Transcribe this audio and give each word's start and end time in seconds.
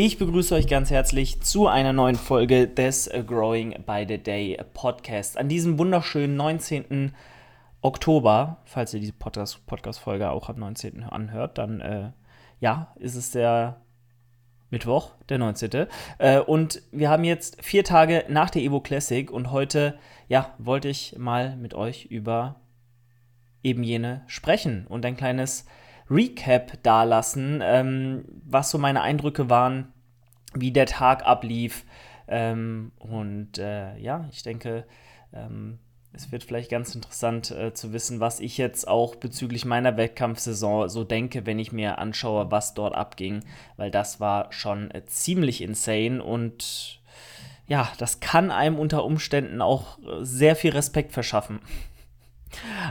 Ich 0.00 0.16
begrüße 0.16 0.54
euch 0.54 0.68
ganz 0.68 0.92
herzlich 0.92 1.40
zu 1.40 1.66
einer 1.66 1.92
neuen 1.92 2.14
Folge 2.14 2.68
des 2.68 3.10
Growing 3.26 3.82
by 3.84 4.06
the 4.06 4.16
Day 4.16 4.56
Podcast. 4.72 5.36
An 5.36 5.48
diesem 5.48 5.76
wunderschönen 5.76 6.36
19. 6.36 7.16
Oktober, 7.80 8.58
falls 8.64 8.94
ihr 8.94 9.00
diese 9.00 9.14
Podcast-Folge 9.14 10.30
auch 10.30 10.50
am 10.50 10.60
19. 10.60 11.02
anhört, 11.02 11.58
dann 11.58 11.80
äh, 11.80 12.12
ja, 12.60 12.94
ist 13.00 13.16
es 13.16 13.32
der 13.32 13.80
Mittwoch, 14.70 15.14
der 15.30 15.38
19. 15.38 15.88
Äh, 16.18 16.38
und 16.38 16.80
wir 16.92 17.10
haben 17.10 17.24
jetzt 17.24 17.60
vier 17.64 17.82
Tage 17.82 18.24
nach 18.28 18.50
der 18.50 18.62
Evo 18.62 18.78
Classic 18.78 19.28
und 19.28 19.50
heute, 19.50 19.98
ja, 20.28 20.54
wollte 20.58 20.86
ich 20.86 21.16
mal 21.18 21.56
mit 21.56 21.74
euch 21.74 22.04
über 22.04 22.60
eben 23.64 23.82
jene 23.82 24.22
sprechen 24.28 24.86
und 24.86 25.04
ein 25.04 25.16
kleines 25.16 25.66
Recap 26.10 26.82
dalassen, 26.82 27.60
ähm, 27.62 28.24
was 28.44 28.70
so 28.70 28.78
meine 28.78 29.02
Eindrücke 29.02 29.50
waren, 29.50 29.92
wie 30.54 30.72
der 30.72 30.86
Tag 30.86 31.26
ablief. 31.26 31.84
Ähm, 32.26 32.92
und 32.98 33.58
äh, 33.58 33.96
ja, 33.98 34.28
ich 34.30 34.42
denke, 34.42 34.84
ähm, 35.32 35.78
es 36.12 36.32
wird 36.32 36.44
vielleicht 36.44 36.70
ganz 36.70 36.94
interessant 36.94 37.50
äh, 37.50 37.74
zu 37.74 37.92
wissen, 37.92 38.20
was 38.20 38.40
ich 38.40 38.58
jetzt 38.58 38.88
auch 38.88 39.16
bezüglich 39.16 39.64
meiner 39.64 39.96
Wettkampfsaison 39.96 40.88
so 40.88 41.04
denke, 41.04 41.46
wenn 41.46 41.58
ich 41.58 41.72
mir 41.72 41.98
anschaue, 41.98 42.50
was 42.50 42.74
dort 42.74 42.94
abging, 42.94 43.44
weil 43.76 43.90
das 43.90 44.18
war 44.18 44.52
schon 44.52 44.90
äh, 44.90 45.04
ziemlich 45.04 45.62
insane 45.62 46.22
und 46.22 47.00
ja, 47.66 47.92
das 47.98 48.20
kann 48.20 48.50
einem 48.50 48.78
unter 48.78 49.04
Umständen 49.04 49.60
auch 49.60 49.98
äh, 49.98 50.24
sehr 50.24 50.56
viel 50.56 50.72
Respekt 50.72 51.12
verschaffen. 51.12 51.60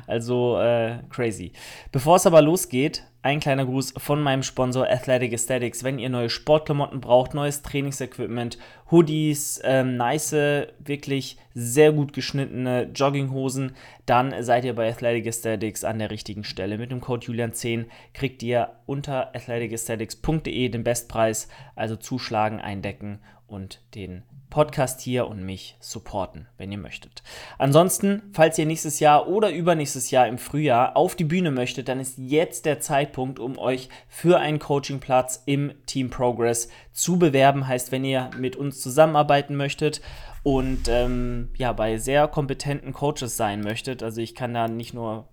Also 0.06 0.60
äh, 0.60 1.00
crazy. 1.10 1.52
Bevor 1.92 2.18
es 2.18 2.26
aber 2.26 2.42
losgeht, 2.42 3.04
ein 3.28 3.42
kleiner 3.42 3.66
Gruß 3.66 3.96
von 3.98 4.22
meinem 4.22 4.42
Sponsor 4.42 4.88
Athletic 4.88 5.34
Aesthetics. 5.34 5.84
Wenn 5.84 6.00
ihr 6.00 6.10
neue 6.10 6.30
Sportklamotten 6.30 7.02
braucht, 7.02 7.34
neues 7.34 7.62
Trainingsequipment, 7.62 8.58
Hoodies, 8.90 9.60
ähm, 9.66 9.98
nice, 9.98 10.32
wirklich 10.80 11.38
sehr 11.54 11.92
gut 11.92 12.14
geschnittene 12.14 12.90
Jogginghosen, 12.96 13.76
dann 14.06 14.34
seid 14.44 14.64
ihr 14.64 14.74
bei 14.76 14.90
Athletic 14.90 15.28
Aesthetics 15.28 15.84
an 15.84 16.00
der 16.00 16.10
richtigen 16.10 16.46
Stelle. 16.46 16.78
Mit 16.78 16.92
dem 16.92 17.02
Code 17.02 17.28
Julian10 17.28 17.88
kriegt 18.14 18.44
ihr 18.44 18.70
unter 18.86 19.36
athleticesthetics.de 19.36 20.70
den 20.70 20.86
Bestpreis, 20.86 21.50
also 21.76 21.98
zuschlagen, 21.98 22.62
eindecken 22.62 23.20
und 23.48 23.82
den 23.96 24.24
Podcast 24.50 25.02
hier 25.02 25.28
und 25.28 25.44
mich 25.44 25.76
supporten, 25.80 26.48
wenn 26.58 26.72
ihr 26.72 26.78
möchtet. 26.78 27.22
Ansonsten, 27.58 28.24
falls 28.32 28.58
ihr 28.58 28.66
nächstes 28.66 29.00
Jahr 29.00 29.28
oder 29.28 29.52
übernächstes 29.52 30.10
Jahr 30.10 30.28
im 30.28 30.38
Frühjahr 30.38 30.96
auf 30.96 31.16
die 31.16 31.26
Bühne 31.26 31.52
möchtet, 31.52 31.90
dann 31.90 32.00
ist 32.00 32.18
jetzt 32.18 32.66
der 32.66 32.80
Zeitpunkt, 32.80 33.40
um 33.40 33.58
euch 33.58 33.90
für 34.08 34.40
einen 34.40 34.60
Coachingplatz 34.60 35.44
im 35.46 35.74
Team 35.86 36.10
Progress 36.10 36.70
zu 36.94 37.20
bewerben. 37.20 37.68
Heißt, 37.68 37.92
wenn 37.92 38.06
ihr 38.06 38.30
mit 38.38 38.56
uns 38.56 38.82
zusammenarbeiten 38.82 39.56
möchtet 39.56 40.02
und 40.44 40.88
ähm, 40.88 41.50
ja, 41.58 41.74
bei 41.74 41.98
sehr 41.98 42.28
kompetenten 42.28 42.94
Coaches 42.94 43.36
sein 43.36 43.62
möchtet, 43.62 44.02
also 44.02 44.22
ich 44.22 44.34
kann 44.34 44.54
da 44.54 44.68
nicht 44.68 44.94
nur 44.94 45.28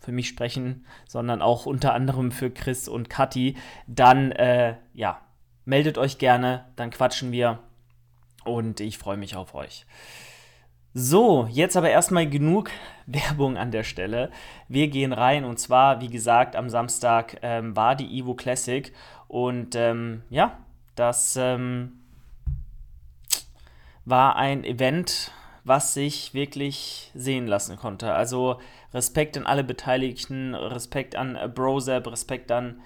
für 0.00 0.12
mich 0.12 0.28
sprechen, 0.28 0.86
sondern 1.06 1.42
auch 1.42 1.66
unter 1.66 1.94
anderem 1.94 2.32
für 2.32 2.50
Chris 2.50 2.88
und 2.88 3.08
Kathi, 3.08 3.56
dann 3.86 4.32
äh, 4.32 4.76
ja, 4.94 5.20
meldet 5.64 5.98
euch 5.98 6.18
gerne, 6.18 6.66
dann 6.76 6.90
quatschen 6.90 7.32
wir 7.32 7.58
und 8.44 8.80
ich 8.80 8.98
freue 8.98 9.16
mich 9.16 9.36
auf 9.36 9.54
euch. 9.54 9.86
So, 10.94 11.48
jetzt 11.50 11.76
aber 11.76 11.88
erstmal 11.88 12.28
genug 12.28 12.70
Werbung 13.06 13.56
an 13.56 13.70
der 13.70 13.82
Stelle. 13.82 14.30
Wir 14.68 14.88
gehen 14.88 15.12
rein 15.12 15.44
und 15.44 15.58
zwar, 15.58 16.00
wie 16.00 16.08
gesagt, 16.08 16.54
am 16.54 16.68
Samstag 16.68 17.38
ähm, 17.42 17.74
war 17.74 17.96
die 17.96 18.18
Evo 18.18 18.34
Classic 18.34 18.92
und 19.28 19.74
ähm, 19.74 20.22
ja, 20.28 20.58
das 20.94 21.36
ähm, 21.36 22.02
war 24.04 24.36
ein 24.36 24.64
Event, 24.64 25.32
was 25.64 25.94
sich 25.94 26.34
wirklich 26.34 27.10
sehen 27.14 27.46
lassen 27.46 27.76
konnte. 27.76 28.12
Also 28.12 28.60
Respekt 28.92 29.36
an 29.38 29.46
alle 29.46 29.64
Beteiligten, 29.64 30.54
Respekt 30.54 31.16
an 31.16 31.36
äh, 31.36 31.48
Brozep, 31.48 32.06
Respekt 32.08 32.50
an 32.52 32.82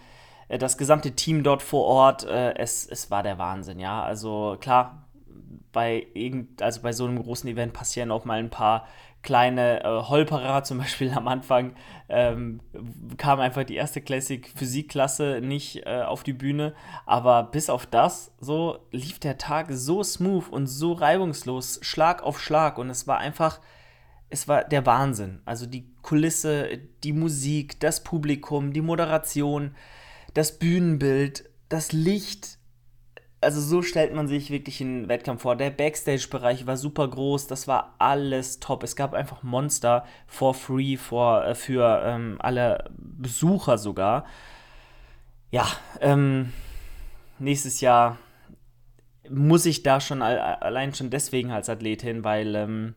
das 0.48 0.78
gesamte 0.78 1.12
Team 1.12 1.42
dort 1.42 1.62
vor 1.62 1.84
Ort. 1.84 2.24
Äh, 2.24 2.54
es, 2.56 2.86
es 2.86 3.10
war 3.10 3.22
der 3.22 3.38
Wahnsinn, 3.38 3.80
ja. 3.80 4.02
Also 4.02 4.56
klar, 4.60 5.06
bei 5.72 6.06
irgend, 6.14 6.62
also 6.62 6.80
bei 6.82 6.92
so 6.92 7.04
einem 7.04 7.22
großen 7.22 7.50
Event 7.50 7.72
passieren 7.72 8.10
auch 8.10 8.24
mal 8.24 8.38
ein 8.38 8.50
paar 8.50 8.86
kleine 9.26 9.82
äh, 9.82 9.88
Holperer, 9.88 10.62
zum 10.62 10.78
Beispiel 10.84 11.12
am 11.12 11.28
Anfang 11.28 11.74
ähm, 12.08 12.60
kam 13.18 13.40
einfach 13.40 13.64
die 13.64 13.74
erste 13.74 14.00
Classic 14.00 14.48
Physikklasse 14.56 15.40
nicht 15.42 15.84
äh, 15.84 16.02
auf 16.02 16.22
die 16.22 16.32
Bühne, 16.32 16.74
aber 17.04 17.42
bis 17.42 17.68
auf 17.68 17.84
das 17.84 18.32
so 18.40 18.78
lief 18.92 19.18
der 19.18 19.36
Tag 19.36 19.66
so 19.70 20.02
smooth 20.02 20.48
und 20.48 20.66
so 20.66 20.92
reibungslos, 20.92 21.80
Schlag 21.82 22.22
auf 22.22 22.40
Schlag 22.40 22.78
und 22.78 22.88
es 22.88 23.06
war 23.06 23.18
einfach, 23.18 23.60
es 24.30 24.48
war 24.48 24.64
der 24.64 24.86
Wahnsinn. 24.86 25.42
Also 25.44 25.66
die 25.66 25.92
Kulisse, 26.02 26.78
die 27.02 27.12
Musik, 27.12 27.80
das 27.80 28.02
Publikum, 28.04 28.72
die 28.72 28.80
Moderation, 28.80 29.74
das 30.36 30.58
Bühnenbild, 30.58 31.48
das 31.70 31.92
Licht, 31.92 32.58
also 33.41 33.58
so 33.58 33.80
stellt 33.80 34.14
man 34.14 34.28
sich 34.28 34.50
wirklich 34.50 34.82
einen 34.82 35.08
Wettkampf 35.08 35.41
vor. 35.42 35.56
Der 35.56 35.70
Backstage-Bereich 35.70 36.66
war 36.66 36.76
super 36.76 37.08
groß, 37.08 37.47
das 37.47 37.66
war 37.66 37.94
alles 37.98 38.60
top. 38.60 38.82
Es 38.82 38.96
gab 38.96 39.14
einfach 39.14 39.42
Monster 39.42 40.04
for 40.26 40.52
free 40.52 40.98
for, 40.98 41.42
äh, 41.46 41.54
für 41.54 42.02
ähm, 42.04 42.36
alle 42.38 42.91
Besucher 42.98 43.78
sogar. 43.78 44.26
Ja, 45.50 45.66
ähm, 46.02 46.52
nächstes 47.38 47.80
Jahr 47.80 48.19
muss 49.30 49.64
ich 49.64 49.82
da 49.82 50.02
schon 50.02 50.20
allein 50.20 50.92
schon 50.92 51.08
deswegen 51.08 51.50
als 51.50 51.70
Athlet 51.70 52.02
hin, 52.02 52.25
weil 52.25 52.54
ähm, 52.54 52.94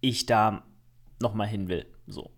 ich 0.00 0.26
da 0.26 0.62
nochmal 1.20 1.48
hin 1.48 1.66
will. 1.66 1.86
So. 2.06 2.30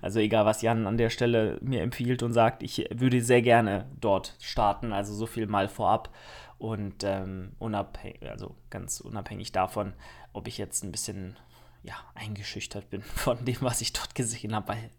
Also 0.00 0.20
egal, 0.20 0.46
was 0.46 0.62
Jan 0.62 0.86
an 0.86 0.96
der 0.96 1.10
Stelle 1.10 1.58
mir 1.60 1.82
empfiehlt 1.82 2.22
und 2.22 2.32
sagt, 2.32 2.62
ich 2.62 2.88
würde 2.94 3.22
sehr 3.22 3.42
gerne 3.42 3.86
dort 4.00 4.36
starten, 4.40 4.92
also 4.92 5.14
so 5.14 5.26
viel 5.26 5.46
mal 5.46 5.68
vorab. 5.68 6.10
Und 6.58 7.04
ähm, 7.04 7.52
unabhängig, 7.58 8.28
also 8.28 8.54
ganz 8.68 9.00
unabhängig 9.00 9.52
davon, 9.52 9.94
ob 10.32 10.46
ich 10.46 10.58
jetzt 10.58 10.84
ein 10.84 10.92
bisschen 10.92 11.36
ja, 11.82 11.94
eingeschüchtert 12.14 12.90
bin 12.90 13.02
von 13.14 13.44
dem, 13.44 13.58
was 13.60 13.80
ich 13.80 13.92
dort 13.92 14.14
gesehen 14.14 14.54
habe, 14.54 14.68
weil 14.68 14.90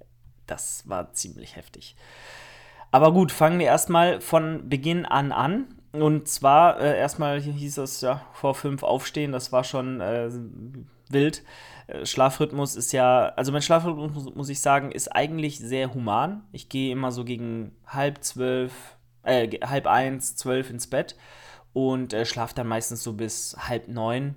das 0.48 0.88
war 0.88 1.14
ziemlich 1.14 1.56
heftig. 1.56 1.96
Aber 2.92 3.14
gut, 3.14 3.32
fangen 3.32 3.60
wir 3.60 3.68
erstmal 3.68 4.20
von 4.20 4.68
Beginn 4.68 5.06
an 5.06 5.32
an. 5.32 5.76
Und 5.94 6.28
zwar, 6.28 6.80
äh, 6.80 6.98
erstmal 6.98 7.40
hieß 7.42 7.78
es 7.80 8.02
ja 8.02 8.26
vor 8.34 8.56
fünf 8.56 8.84
aufstehen, 8.84 9.32
das 9.32 9.52
war 9.52 9.64
schon 9.64 10.02
äh, 10.02 10.30
wild. 11.14 11.44
Äh, 11.88 12.06
Schlafrhythmus 12.06 12.76
ist 12.76 12.92
ja, 12.92 13.30
also 13.36 13.52
mein 13.52 13.62
Schlafrhythmus, 13.62 14.34
muss 14.36 14.50
ich 14.50 14.62
sagen, 14.62 14.92
ist 14.92 15.10
eigentlich 15.16 15.60
sehr 15.60 15.94
human. 15.94 16.44
Ich 16.52 16.70
gehe 16.70 16.92
immer 16.92 17.12
so 17.12 17.24
gegen 17.24 17.76
halb 17.86 18.24
zwölf, 18.24 18.98
äh, 19.24 19.48
halb 19.66 19.88
eins, 19.88 20.36
zwölf 20.36 20.70
ins 20.70 20.88
Bett 20.88 21.16
und 21.74 22.14
äh, 22.14 22.26
schlafe 22.26 22.56
dann 22.56 22.68
meistens 22.68 23.04
so 23.04 23.14
bis 23.14 23.56
halb 23.58 23.88
neun, 23.88 24.36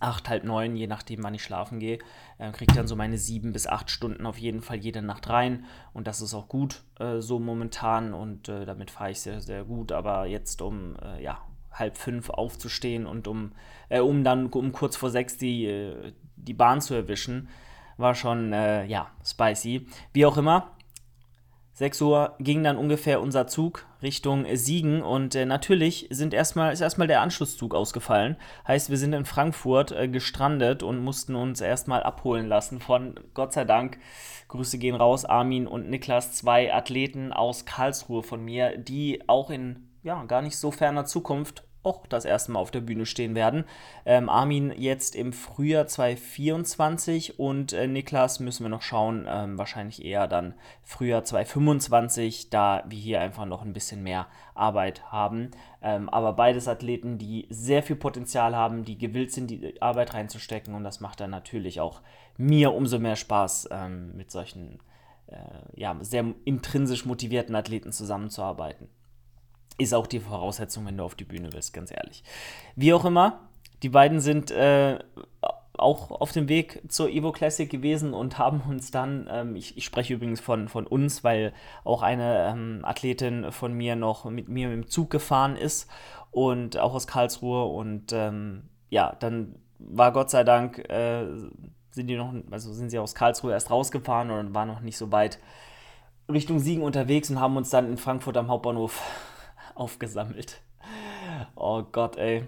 acht, 0.00 0.28
halb 0.28 0.44
neun, 0.44 0.76
je 0.76 0.86
nachdem, 0.86 1.22
wann 1.22 1.34
ich 1.34 1.42
schlafen 1.42 1.78
gehe. 1.78 1.98
Äh, 2.38 2.52
Kriege 2.52 2.74
dann 2.74 2.88
so 2.88 2.96
meine 2.96 3.18
sieben 3.18 3.52
bis 3.52 3.66
acht 3.66 3.90
Stunden 3.90 4.26
auf 4.26 4.38
jeden 4.38 4.62
Fall 4.62 4.78
jede 4.78 5.02
Nacht 5.02 5.28
rein 5.28 5.64
und 5.92 6.06
das 6.06 6.20
ist 6.20 6.34
auch 6.34 6.48
gut 6.48 6.82
äh, 6.98 7.20
so 7.20 7.38
momentan 7.38 8.14
und 8.14 8.48
äh, 8.48 8.64
damit 8.64 8.90
fahre 8.90 9.10
ich 9.10 9.20
sehr, 9.20 9.40
sehr 9.40 9.64
gut. 9.64 9.92
Aber 9.92 10.26
jetzt 10.26 10.62
um, 10.62 10.96
äh, 11.02 11.22
ja, 11.22 11.38
halb 11.72 11.96
fünf 11.96 12.30
aufzustehen 12.30 13.06
und 13.06 13.28
um, 13.28 13.52
äh, 13.88 14.00
um 14.00 14.24
dann 14.24 14.46
um 14.46 14.72
kurz 14.72 14.96
vor 14.96 15.10
sechs 15.10 15.36
die, 15.36 15.66
äh, 15.66 16.12
die 16.36 16.54
Bahn 16.54 16.80
zu 16.80 16.94
erwischen, 16.94 17.48
war 17.96 18.14
schon, 18.14 18.52
äh, 18.52 18.84
ja, 18.86 19.10
spicy. 19.24 19.86
Wie 20.12 20.26
auch 20.26 20.36
immer, 20.36 20.72
6 21.80 22.02
Uhr 22.02 22.34
ging 22.40 22.62
dann 22.62 22.76
ungefähr 22.76 23.22
unser 23.22 23.46
Zug 23.46 23.86
Richtung 24.02 24.44
Siegen 24.54 25.00
und 25.00 25.34
äh, 25.34 25.46
natürlich 25.46 26.08
sind 26.10 26.34
erstmal, 26.34 26.74
ist 26.74 26.82
erstmal 26.82 27.06
der 27.06 27.22
Anschlusszug 27.22 27.74
ausgefallen. 27.74 28.36
Heißt, 28.68 28.90
wir 28.90 28.98
sind 28.98 29.14
in 29.14 29.24
Frankfurt 29.24 29.90
äh, 29.90 30.06
gestrandet 30.06 30.82
und 30.82 30.98
mussten 31.02 31.34
uns 31.34 31.62
erstmal 31.62 32.02
abholen 32.02 32.48
lassen 32.48 32.80
von, 32.80 33.18
Gott 33.32 33.54
sei 33.54 33.64
Dank, 33.64 33.98
Grüße 34.48 34.76
gehen 34.76 34.94
raus, 34.94 35.24
Armin 35.24 35.66
und 35.66 35.88
Niklas, 35.88 36.34
zwei 36.34 36.70
Athleten 36.74 37.32
aus 37.32 37.64
Karlsruhe 37.64 38.22
von 38.22 38.44
mir, 38.44 38.76
die 38.76 39.26
auch 39.26 39.48
in 39.48 39.88
ja, 40.02 40.22
gar 40.24 40.42
nicht 40.42 40.56
so 40.56 40.70
ferner 40.70 41.04
Zukunft 41.04 41.64
auch 41.82 42.06
das 42.06 42.24
erste 42.24 42.52
Mal 42.52 42.58
auf 42.58 42.70
der 42.70 42.80
Bühne 42.80 43.06
stehen 43.06 43.34
werden. 43.34 43.64
Ähm, 44.04 44.28
Armin 44.28 44.72
jetzt 44.76 45.16
im 45.16 45.32
Frühjahr 45.32 45.86
2024 45.86 47.38
und 47.38 47.72
äh, 47.72 47.86
Niklas 47.86 48.40
müssen 48.40 48.64
wir 48.64 48.68
noch 48.68 48.82
schauen, 48.82 49.26
ähm, 49.28 49.56
wahrscheinlich 49.56 50.04
eher 50.04 50.28
dann 50.28 50.54
Frühjahr 50.82 51.24
2025, 51.24 52.50
da 52.50 52.84
wir 52.86 52.98
hier 52.98 53.20
einfach 53.20 53.46
noch 53.46 53.62
ein 53.62 53.72
bisschen 53.72 54.02
mehr 54.02 54.26
Arbeit 54.54 55.10
haben. 55.10 55.52
Ähm, 55.80 56.10
aber 56.10 56.34
beides 56.34 56.68
Athleten, 56.68 57.16
die 57.16 57.46
sehr 57.48 57.82
viel 57.82 57.96
Potenzial 57.96 58.54
haben, 58.54 58.84
die 58.84 58.98
gewillt 58.98 59.32
sind, 59.32 59.50
die 59.50 59.80
Arbeit 59.80 60.12
reinzustecken 60.12 60.74
und 60.74 60.84
das 60.84 61.00
macht 61.00 61.20
dann 61.20 61.30
natürlich 61.30 61.80
auch 61.80 62.02
mir 62.36 62.74
umso 62.74 62.98
mehr 62.98 63.16
Spaß, 63.16 63.70
ähm, 63.72 64.14
mit 64.16 64.30
solchen 64.30 64.80
äh, 65.28 65.36
ja, 65.80 65.96
sehr 66.02 66.26
intrinsisch 66.44 67.06
motivierten 67.06 67.54
Athleten 67.54 67.92
zusammenzuarbeiten. 67.92 68.88
Ist 69.80 69.94
auch 69.94 70.06
die 70.06 70.20
Voraussetzung, 70.20 70.86
wenn 70.86 70.98
du 70.98 71.04
auf 71.04 71.14
die 71.14 71.24
Bühne 71.24 71.52
willst, 71.52 71.72
ganz 71.72 71.90
ehrlich. 71.90 72.22
Wie 72.76 72.92
auch 72.92 73.04
immer, 73.04 73.40
die 73.82 73.88
beiden 73.88 74.20
sind 74.20 74.50
äh, 74.50 74.98
auch 75.72 76.10
auf 76.10 76.32
dem 76.32 76.48
Weg 76.48 76.82
zur 76.88 77.08
Evo 77.08 77.32
Classic 77.32 77.68
gewesen 77.68 78.12
und 78.12 78.38
haben 78.38 78.60
uns 78.68 78.90
dann, 78.90 79.28
ähm, 79.30 79.56
ich, 79.56 79.76
ich, 79.76 79.84
spreche 79.84 80.14
übrigens 80.14 80.40
von, 80.40 80.68
von 80.68 80.86
uns, 80.86 81.24
weil 81.24 81.54
auch 81.84 82.02
eine 82.02 82.48
ähm, 82.50 82.80
Athletin 82.84 83.50
von 83.50 83.72
mir 83.72 83.96
noch 83.96 84.26
mit 84.26 84.48
mir 84.48 84.72
im 84.72 84.86
Zug 84.86 85.10
gefahren 85.10 85.56
ist 85.56 85.88
und 86.30 86.78
auch 86.78 86.94
aus 86.94 87.06
Karlsruhe 87.06 87.64
und 87.64 88.12
ähm, 88.12 88.68
ja, 88.90 89.16
dann 89.18 89.56
war 89.78 90.12
Gott 90.12 90.30
sei 90.30 90.44
Dank, 90.44 90.78
äh, 90.90 91.26
sind 91.90 92.06
die 92.06 92.16
noch, 92.16 92.34
also 92.50 92.72
sind 92.72 92.90
sie 92.90 92.98
aus 92.98 93.14
Karlsruhe 93.14 93.52
erst 93.52 93.70
rausgefahren 93.70 94.30
und 94.30 94.54
waren 94.54 94.68
noch 94.68 94.80
nicht 94.80 94.98
so 94.98 95.10
weit 95.10 95.38
Richtung 96.30 96.58
Siegen 96.58 96.82
unterwegs 96.82 97.30
und 97.30 97.40
haben 97.40 97.56
uns 97.56 97.70
dann 97.70 97.88
in 97.88 97.96
Frankfurt 97.96 98.36
am 98.36 98.48
Hauptbahnhof 98.48 99.02
aufgesammelt. 99.74 100.60
Oh 101.54 101.82
Gott, 101.82 102.16
ey 102.16 102.46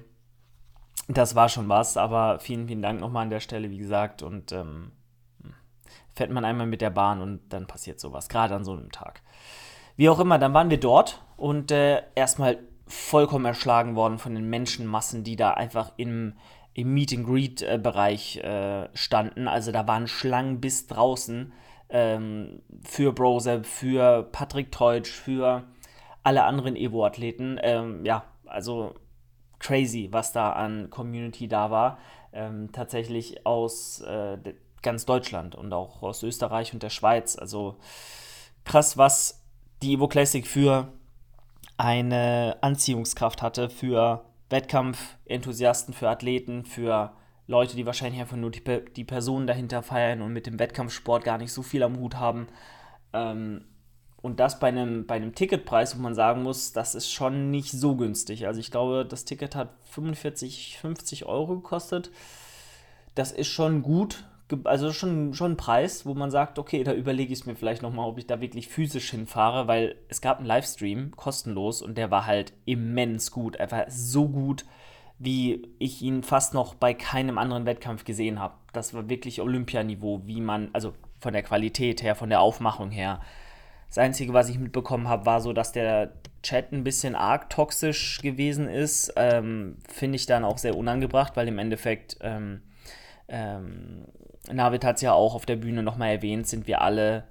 das 1.08 1.34
war 1.34 1.48
schon 1.48 1.69
was, 1.69 1.96
aber 1.96 2.38
vielen, 2.38 2.69
vielen 2.69 2.82
Dank 2.82 3.00
nochmal 3.00 3.24
an 3.24 3.30
der 3.30 3.40
Stelle, 3.40 3.70
wie 3.70 3.78
gesagt. 3.78 4.22
Und 4.22 4.52
ähm, 4.52 4.92
fährt 6.14 6.30
man 6.30 6.44
einmal 6.44 6.66
mit 6.66 6.80
der 6.80 6.90
Bahn 6.90 7.20
und 7.20 7.52
dann 7.52 7.66
passiert 7.66 8.00
sowas, 8.00 8.28
gerade 8.28 8.54
an 8.54 8.64
so 8.64 8.72
einem 8.72 8.92
Tag. 8.92 9.22
Wie 9.96 10.08
auch 10.08 10.20
immer, 10.20 10.38
dann 10.38 10.54
waren 10.54 10.70
wir 10.70 10.80
dort 10.80 11.22
und 11.36 11.70
äh, 11.70 12.02
erstmal 12.14 12.58
vollkommen 12.86 13.44
erschlagen 13.44 13.94
worden 13.94 14.18
von 14.18 14.34
den 14.34 14.48
Menschenmassen, 14.48 15.25
die 15.25 15.36
da 15.36 15.52
einfach 15.52 15.92
im, 15.96 16.34
im 16.75 16.92
Meet-and-Greet-Bereich 16.94 18.38
äh, 18.38 18.88
standen. 18.94 19.48
Also 19.48 19.72
da 19.72 19.86
waren 19.86 20.08
Schlangen 20.08 20.60
bis 20.60 20.86
draußen 20.86 21.52
ähm, 21.88 22.62
für 22.84 23.12
Brose, 23.12 23.64
für 23.64 24.25
Patrick 24.32 24.72
Teutsch, 24.72 25.10
für 25.10 25.64
alle 26.22 26.44
anderen 26.44 26.76
Evo-Athleten. 26.76 27.58
Ähm, 27.62 28.04
ja, 28.04 28.24
also 28.46 28.94
crazy, 29.58 30.08
was 30.10 30.32
da 30.32 30.52
an 30.52 30.90
Community 30.90 31.48
da 31.48 31.70
war. 31.70 31.98
Ähm, 32.32 32.70
tatsächlich 32.72 33.46
aus 33.46 34.00
äh, 34.00 34.38
ganz 34.82 35.06
Deutschland 35.06 35.54
und 35.54 35.72
auch 35.72 36.02
aus 36.02 36.22
Österreich 36.22 36.72
und 36.72 36.82
der 36.82 36.90
Schweiz. 36.90 37.36
Also 37.36 37.76
krass, 38.64 38.96
was 38.96 39.42
die 39.82 39.94
Evo 39.94 40.08
Classic 40.08 40.46
für 40.46 40.92
eine 41.76 42.56
Anziehungskraft 42.60 43.42
hatte 43.42 43.70
für 43.70 44.25
Wettkampfenthusiasten, 44.50 45.94
für 45.94 46.08
Athleten, 46.08 46.64
für 46.64 47.12
Leute, 47.46 47.76
die 47.76 47.86
wahrscheinlich 47.86 48.20
einfach 48.20 48.36
nur 48.36 48.50
die, 48.50 48.62
die 48.94 49.04
Personen 49.04 49.46
dahinter 49.46 49.82
feiern 49.82 50.22
und 50.22 50.32
mit 50.32 50.46
dem 50.46 50.58
Wettkampfsport 50.58 51.25
gar 51.25 51.38
nicht 51.38 51.52
so 51.52 51.62
viel 51.62 51.82
am 51.82 51.98
Hut 51.98 52.16
haben. 52.16 52.48
Ähm, 53.12 53.64
und 54.22 54.38
das 54.38 54.60
bei 54.60 54.69
einem, 54.69 55.06
bei 55.06 55.16
einem 55.16 55.34
Ticketpreis, 55.34 55.98
wo 55.98 56.02
man 56.02 56.14
sagen 56.14 56.42
muss, 56.42 56.72
das 56.72 56.94
ist 56.94 57.10
schon 57.10 57.50
nicht 57.50 57.72
so 57.72 57.96
günstig. 57.96 58.46
Also 58.46 58.60
ich 58.60 58.70
glaube, 58.70 59.04
das 59.04 59.24
Ticket 59.24 59.56
hat 59.56 59.70
45, 59.90 60.78
50 60.80 61.26
Euro 61.26 61.56
gekostet. 61.56 62.10
Das 63.14 63.32
ist 63.32 63.48
schon 63.48 63.82
gut, 63.82 64.24
also 64.64 64.92
schon, 64.92 65.34
schon 65.34 65.52
ein 65.52 65.56
Preis, 65.56 66.06
wo 66.06 66.14
man 66.14 66.30
sagt, 66.30 66.58
okay, 66.58 66.84
da 66.84 66.92
überlege 66.92 67.32
ich 67.32 67.40
es 67.40 67.46
mir 67.46 67.56
vielleicht 67.56 67.82
nochmal, 67.82 68.08
ob 68.08 68.19
ich 68.19 68.26
da 68.26 68.40
wirklich 68.40 68.69
physisch 68.69 69.10
hinfahre, 69.10 69.66
weil 69.66 69.96
es 70.08 70.20
gab 70.20 70.38
einen 70.38 70.46
Livestream, 70.46 71.12
kostenlos, 71.16 71.82
und 71.82 71.98
der 71.98 72.10
war 72.10 72.26
halt 72.26 72.52
immens 72.64 73.30
gut. 73.30 73.58
War 73.58 73.90
so 73.90 74.28
gut, 74.28 74.64
wie 75.18 75.68
ich 75.78 76.02
ihn 76.02 76.22
fast 76.22 76.54
noch 76.54 76.75
bei 76.75 76.94
keinem 76.94 77.38
anderen 77.38 77.66
Wettkampf 77.66 78.04
gesehen 78.04 78.40
habe. 78.40 78.54
Das 78.72 78.94
war 78.94 79.08
wirklich 79.08 79.40
Olympianiveau, 79.40 80.22
wie 80.26 80.40
man, 80.40 80.70
also 80.72 80.94
von 81.20 81.32
der 81.32 81.42
Qualität 81.42 82.02
her, 82.02 82.14
von 82.14 82.28
der 82.28 82.40
Aufmachung 82.40 82.90
her. 82.90 83.20
Das 83.92 83.98
Einzige, 83.98 84.32
was 84.32 84.48
ich 84.48 84.58
mitbekommen 84.58 85.06
habe, 85.06 85.26
war 85.26 85.42
so, 85.42 85.52
dass 85.52 85.70
der 85.70 86.14
Chat 86.42 86.72
ein 86.72 86.82
bisschen 86.82 87.14
arg 87.14 87.50
toxisch 87.50 88.22
gewesen 88.22 88.66
ist. 88.66 89.12
Ähm, 89.16 89.76
Finde 89.86 90.16
ich 90.16 90.24
dann 90.24 90.46
auch 90.46 90.56
sehr 90.56 90.78
unangebracht, 90.78 91.36
weil 91.36 91.46
im 91.46 91.58
Endeffekt, 91.58 92.16
ähm, 92.22 92.62
ähm, 93.28 94.06
Navid 94.50 94.86
hat 94.86 94.96
es 94.96 95.02
ja 95.02 95.12
auch 95.12 95.34
auf 95.34 95.44
der 95.44 95.56
Bühne 95.56 95.82
nochmal 95.82 96.08
erwähnt, 96.08 96.46
sind 96.46 96.66
wir 96.66 96.80
alle 96.80 97.24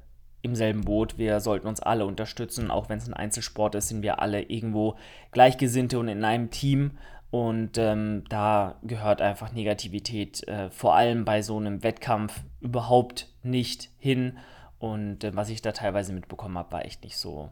im 0.43 0.53
selben 0.53 0.81
Boot. 0.81 1.17
Wir 1.17 1.39
sollten 1.39 1.65
uns 1.65 1.79
alle 1.79 2.05
unterstützen. 2.05 2.69
Auch 2.69 2.89
wenn 2.89 2.99
es 2.99 3.07
ein 3.07 3.15
Einzelsport 3.15 3.73
ist, 3.73 3.87
sind 3.87 4.03
wir 4.03 4.21
alle 4.21 4.43
irgendwo 4.43 4.97
Gleichgesinnte 5.31 5.97
und 5.97 6.09
in 6.09 6.23
einem 6.23 6.51
Team. 6.51 6.91
Und 7.31 7.79
ähm, 7.79 8.23
da 8.29 8.75
gehört 8.83 9.19
einfach 9.19 9.51
Negativität, 9.51 10.47
äh, 10.47 10.69
vor 10.69 10.93
allem 10.93 11.25
bei 11.25 11.41
so 11.41 11.57
einem 11.57 11.81
Wettkampf, 11.81 12.43
überhaupt 12.59 13.29
nicht 13.41 13.89
hin. 13.97 14.37
Und 14.81 15.23
äh, 15.23 15.35
was 15.35 15.49
ich 15.49 15.61
da 15.61 15.73
teilweise 15.73 16.11
mitbekommen 16.11 16.57
habe, 16.57 16.71
war 16.71 16.85
echt 16.85 17.03
nicht 17.03 17.15
so, 17.15 17.51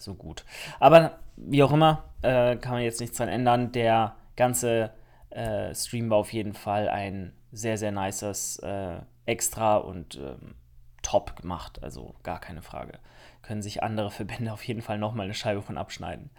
so 0.00 0.14
gut. 0.14 0.44
Aber 0.80 1.20
wie 1.36 1.62
auch 1.62 1.72
immer, 1.72 2.02
äh, 2.22 2.56
kann 2.56 2.72
man 2.72 2.82
jetzt 2.82 3.00
nichts 3.00 3.16
dran 3.16 3.28
ändern. 3.28 3.70
Der 3.70 4.16
ganze 4.34 4.90
äh, 5.30 5.72
Stream 5.72 6.10
war 6.10 6.18
auf 6.18 6.32
jeden 6.32 6.52
Fall 6.52 6.88
ein 6.88 7.32
sehr, 7.52 7.78
sehr 7.78 7.92
nices 7.92 8.58
äh, 8.58 8.96
Extra 9.24 9.76
und 9.76 10.16
ähm, 10.16 10.56
top 11.00 11.36
gemacht. 11.36 11.80
Also 11.84 12.16
gar 12.24 12.40
keine 12.40 12.60
Frage. 12.60 12.98
Können 13.42 13.62
sich 13.62 13.84
andere 13.84 14.10
Verbände 14.10 14.52
auf 14.52 14.64
jeden 14.64 14.82
Fall 14.82 14.98
nochmal 14.98 15.26
eine 15.26 15.34
Scheibe 15.34 15.62
von 15.62 15.78
abschneiden. 15.78 16.30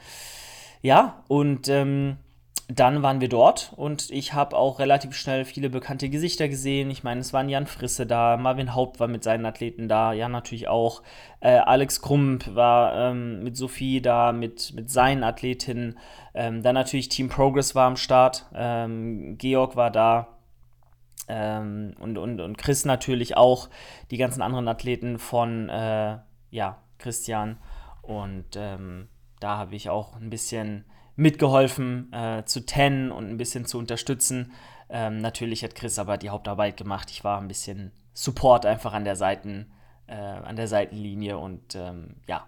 Ja, 0.81 1.24
und 1.30 1.69
ähm, 1.69 2.18
dann 2.69 3.01
waren 3.01 3.21
wir 3.21 3.29
dort 3.29 3.71
und 3.77 4.11
ich 4.11 4.33
habe 4.33 4.57
auch 4.57 4.79
relativ 4.79 5.13
schnell 5.15 5.45
viele 5.45 5.69
bekannte 5.69 6.09
Gesichter 6.09 6.49
gesehen. 6.49 6.91
Ich 6.91 7.01
meine, 7.01 7.21
es 7.21 7.31
waren 7.31 7.47
Jan 7.47 7.65
Frisse 7.65 8.05
da, 8.05 8.35
Marvin 8.35 8.75
Haupt 8.75 8.99
war 8.99 9.07
mit 9.07 9.23
seinen 9.23 9.45
Athleten 9.45 9.87
da, 9.87 10.11
ja 10.11 10.27
natürlich 10.27 10.67
auch. 10.67 11.01
Äh, 11.39 11.59
Alex 11.59 12.01
Krump 12.01 12.53
war 12.55 13.11
ähm, 13.11 13.41
mit 13.41 13.55
Sophie 13.55 14.01
da, 14.01 14.33
mit, 14.33 14.73
mit 14.75 14.89
seinen 14.89 15.23
Athletinnen. 15.23 15.97
Ähm, 16.33 16.61
dann 16.61 16.75
natürlich 16.75 17.07
Team 17.07 17.29
Progress 17.29 17.73
war 17.73 17.87
am 17.87 17.95
Start, 17.95 18.45
ähm, 18.53 19.37
Georg 19.37 19.77
war 19.77 19.89
da. 19.89 20.37
Ähm, 21.29 21.93
und, 21.99 22.17
und, 22.17 22.41
und 22.41 22.57
Chris 22.57 22.83
natürlich 22.83 23.37
auch, 23.37 23.69
die 24.11 24.17
ganzen 24.17 24.41
anderen 24.41 24.67
Athleten 24.67 25.19
von 25.19 25.69
äh, 25.69 26.17
ja, 26.49 26.81
Christian. 26.97 27.59
Und 28.01 28.57
ähm, 28.57 29.07
da 29.39 29.57
habe 29.57 29.75
ich 29.75 29.89
auch 29.89 30.17
ein 30.17 30.29
bisschen 30.29 30.85
mitgeholfen 31.17 32.13
äh, 32.13 32.45
zu 32.45 32.65
tennen 32.65 33.11
und 33.11 33.29
ein 33.29 33.37
bisschen 33.37 33.65
zu 33.65 33.77
unterstützen. 33.77 34.53
Ähm, 34.89 35.17
natürlich 35.17 35.63
hat 35.63 35.75
Chris 35.75 35.99
aber 35.99 36.17
die 36.17 36.29
Hauptarbeit 36.29 36.77
gemacht. 36.77 37.11
Ich 37.11 37.25
war 37.25 37.41
ein 37.41 37.49
bisschen 37.49 37.91
Support 38.13 38.65
einfach 38.65 38.93
an 38.93 39.03
der 39.03 39.17
Seiten, 39.17 39.71
äh, 40.05 40.15
an 40.15 40.55
der 40.55 40.67
Seitenlinie 40.67 41.37
und 41.37 41.75
ähm, 41.75 42.15
ja, 42.27 42.47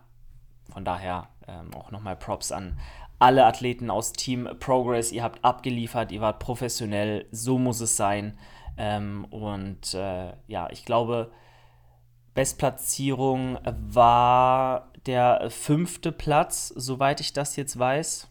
von 0.71 0.85
daher 0.85 1.27
ähm, 1.47 1.73
auch 1.73 1.91
nochmal 1.91 2.15
Props 2.15 2.51
an 2.51 2.79
alle 3.17 3.45
Athleten 3.45 3.89
aus 3.89 4.13
Team 4.13 4.47
Progress. 4.59 5.11
Ihr 5.11 5.23
habt 5.23 5.43
abgeliefert, 5.43 6.11
ihr 6.11 6.21
wart 6.21 6.39
professionell, 6.39 7.25
so 7.31 7.57
muss 7.57 7.81
es 7.81 7.97
sein. 7.97 8.37
Ähm, 8.77 9.25
und 9.25 9.93
äh, 9.93 10.31
ja, 10.47 10.69
ich 10.69 10.85
glaube, 10.85 11.31
Bestplatzierung 12.33 13.57
war 13.65 14.93
der 15.05 15.49
fünfte 15.49 16.11
Platz, 16.11 16.69
soweit 16.75 17.19
ich 17.19 17.33
das 17.33 17.55
jetzt 17.55 17.77
weiß. 17.77 18.29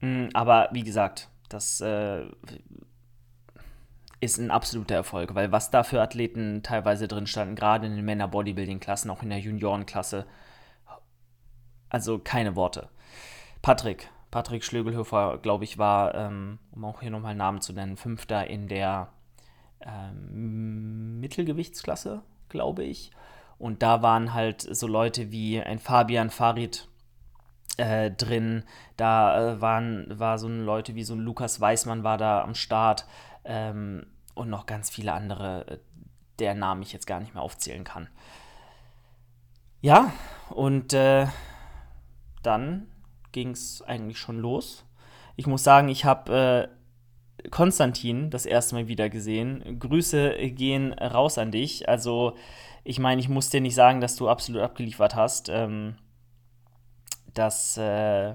Mm, 0.00 0.26
aber 0.34 0.68
wie 0.72 0.82
gesagt, 0.82 1.28
das 1.48 1.80
äh, 1.80 2.26
ist 4.20 4.38
ein 4.38 4.50
absoluter 4.50 4.94
Erfolg, 4.94 5.34
weil 5.34 5.52
was 5.52 5.70
da 5.70 5.82
für 5.82 6.00
Athleten 6.00 6.62
teilweise 6.62 7.08
drin 7.08 7.26
standen, 7.26 7.54
gerade 7.54 7.86
in 7.86 7.96
den 7.96 8.04
Männer-Bodybuilding-Klassen, 8.04 9.10
auch 9.10 9.22
in 9.22 9.30
der 9.30 9.38
Juniorenklasse, 9.38 10.26
also 11.88 12.18
keine 12.18 12.56
Worte. 12.56 12.88
Patrick, 13.62 14.10
Patrick 14.30 14.64
Schlögelhofer, 14.64 15.38
glaube 15.38 15.64
ich, 15.64 15.78
war, 15.78 16.14
ähm, 16.14 16.58
um 16.72 16.84
auch 16.84 17.00
hier 17.00 17.10
nochmal 17.10 17.34
Namen 17.34 17.60
zu 17.60 17.72
nennen, 17.72 17.96
Fünfter 17.96 18.46
in 18.46 18.68
der 18.68 19.08
ähm, 19.80 21.20
Mittelgewichtsklasse, 21.20 22.22
glaube 22.48 22.84
ich. 22.84 23.10
Und 23.58 23.82
da 23.82 24.02
waren 24.02 24.34
halt 24.34 24.62
so 24.62 24.86
Leute 24.86 25.30
wie 25.30 25.60
ein 25.60 25.78
Fabian 25.78 26.30
Farid, 26.30 26.88
äh, 27.76 28.10
drin. 28.10 28.64
Da 28.96 29.54
äh, 29.54 29.60
waren 29.60 30.06
war 30.18 30.38
so 30.38 30.48
Leute 30.48 30.94
wie 30.94 31.04
so 31.04 31.14
ein 31.14 31.20
Lukas 31.20 31.60
Weißmann 31.60 32.04
war 32.04 32.18
da 32.18 32.42
am 32.42 32.54
Start 32.54 33.06
ähm, 33.44 34.06
und 34.34 34.50
noch 34.50 34.66
ganz 34.66 34.90
viele 34.90 35.12
andere, 35.12 35.66
äh, 35.68 35.78
deren 36.38 36.58
Namen 36.58 36.82
ich 36.82 36.92
jetzt 36.92 37.06
gar 37.06 37.20
nicht 37.20 37.34
mehr 37.34 37.42
aufzählen 37.42 37.84
kann. 37.84 38.08
Ja, 39.80 40.12
und 40.50 40.92
äh, 40.92 41.26
dann 42.42 42.88
ging 43.32 43.50
es 43.50 43.82
eigentlich 43.82 44.18
schon 44.18 44.38
los. 44.38 44.84
Ich 45.36 45.46
muss 45.46 45.62
sagen, 45.62 45.88
ich 45.88 46.04
habe 46.04 46.70
äh, 47.44 47.48
Konstantin 47.50 48.30
das 48.30 48.46
erste 48.46 48.74
Mal 48.74 48.88
wieder 48.88 49.08
gesehen. 49.10 49.78
Grüße 49.78 50.34
gehen 50.50 50.92
raus 50.94 51.38
an 51.38 51.52
dich. 51.52 51.88
Also, 51.88 52.34
ich 52.84 52.98
meine, 52.98 53.20
ich 53.20 53.28
muss 53.28 53.50
dir 53.50 53.60
nicht 53.60 53.74
sagen, 53.74 54.00
dass 54.00 54.16
du 54.16 54.28
absolut 54.28 54.62
abgeliefert 54.62 55.14
hast. 55.14 55.48
Ähm, 55.50 55.96
das 57.38 57.76
äh, 57.76 58.34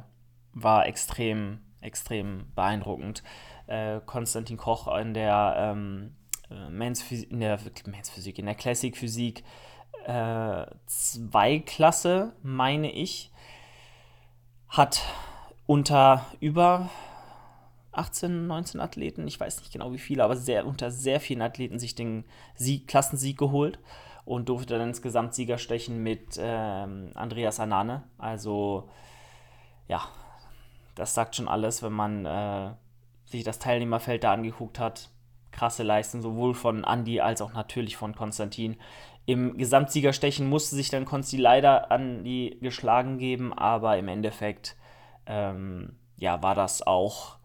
war 0.53 0.86
extrem, 0.86 1.60
extrem 1.81 2.46
beeindruckend. 2.55 3.24
Äh, 3.67 4.00
Konstantin 4.05 4.58
Koch 4.58 4.88
in 4.98 5.13
der, 5.13 5.55
ähm, 5.58 6.15
äh, 6.50 7.24
in 7.24 7.39
der 7.39 7.58
Physik, 7.58 8.39
in 8.39 8.46
der 8.46 8.55
Classic 8.55 8.96
Physik 8.96 9.43
2 10.05 11.51
äh, 11.51 11.60
Klasse, 11.60 12.34
meine 12.41 12.91
ich, 12.91 13.31
hat 14.67 15.01
unter 15.67 16.25
über 16.39 16.89
18, 17.91 18.48
19 18.48 18.79
Athleten, 18.79 19.27
ich 19.27 19.39
weiß 19.39 19.60
nicht 19.60 19.74
genau 19.74 19.91
wie 19.91 20.00
viele, 20.00 20.24
aber 20.24 20.36
sehr, 20.36 20.65
unter 20.65 20.91
sehr 20.91 21.20
vielen 21.20 21.41
Athleten 21.41 21.77
sich 21.77 21.93
den 21.93 22.24
Sieg, 22.55 22.88
Klassensieg 22.88 23.38
geholt 23.38 23.79
und 24.31 24.47
durfte 24.47 24.77
dann 24.77 24.88
ins 24.88 25.01
Gesamtsieger 25.01 25.57
stechen 25.57 26.01
mit 26.03 26.39
ähm, 26.39 27.11
Andreas 27.15 27.59
Anane. 27.59 28.03
Also 28.17 28.88
ja, 29.89 30.03
das 30.95 31.13
sagt 31.13 31.35
schon 31.35 31.50
alles, 31.50 31.83
wenn 31.83 31.91
man 31.91 32.25
äh, 32.25 32.71
sich 33.25 33.43
das 33.43 33.59
Teilnehmerfeld 33.59 34.23
da 34.23 34.31
angeguckt 34.31 34.79
hat. 34.79 35.09
Krasse 35.51 35.83
Leistung, 35.83 36.21
sowohl 36.21 36.53
von 36.53 36.85
Andy 36.85 37.19
als 37.19 37.41
auch 37.41 37.51
natürlich 37.51 37.97
von 37.97 38.15
Konstantin. 38.15 38.77
Im 39.25 39.57
Gesamtsiegerstechen 39.57 40.47
musste 40.47 40.77
sich 40.77 40.89
dann 40.89 41.03
Konsti 41.03 41.35
leider 41.35 41.91
an 41.91 42.23
die 42.23 42.57
geschlagen 42.61 43.17
geben, 43.17 43.51
aber 43.51 43.97
im 43.97 44.07
Endeffekt 44.07 44.77
ähm, 45.25 45.97
ja, 46.15 46.41
war 46.41 46.55
das 46.55 46.88
auch 46.88 47.35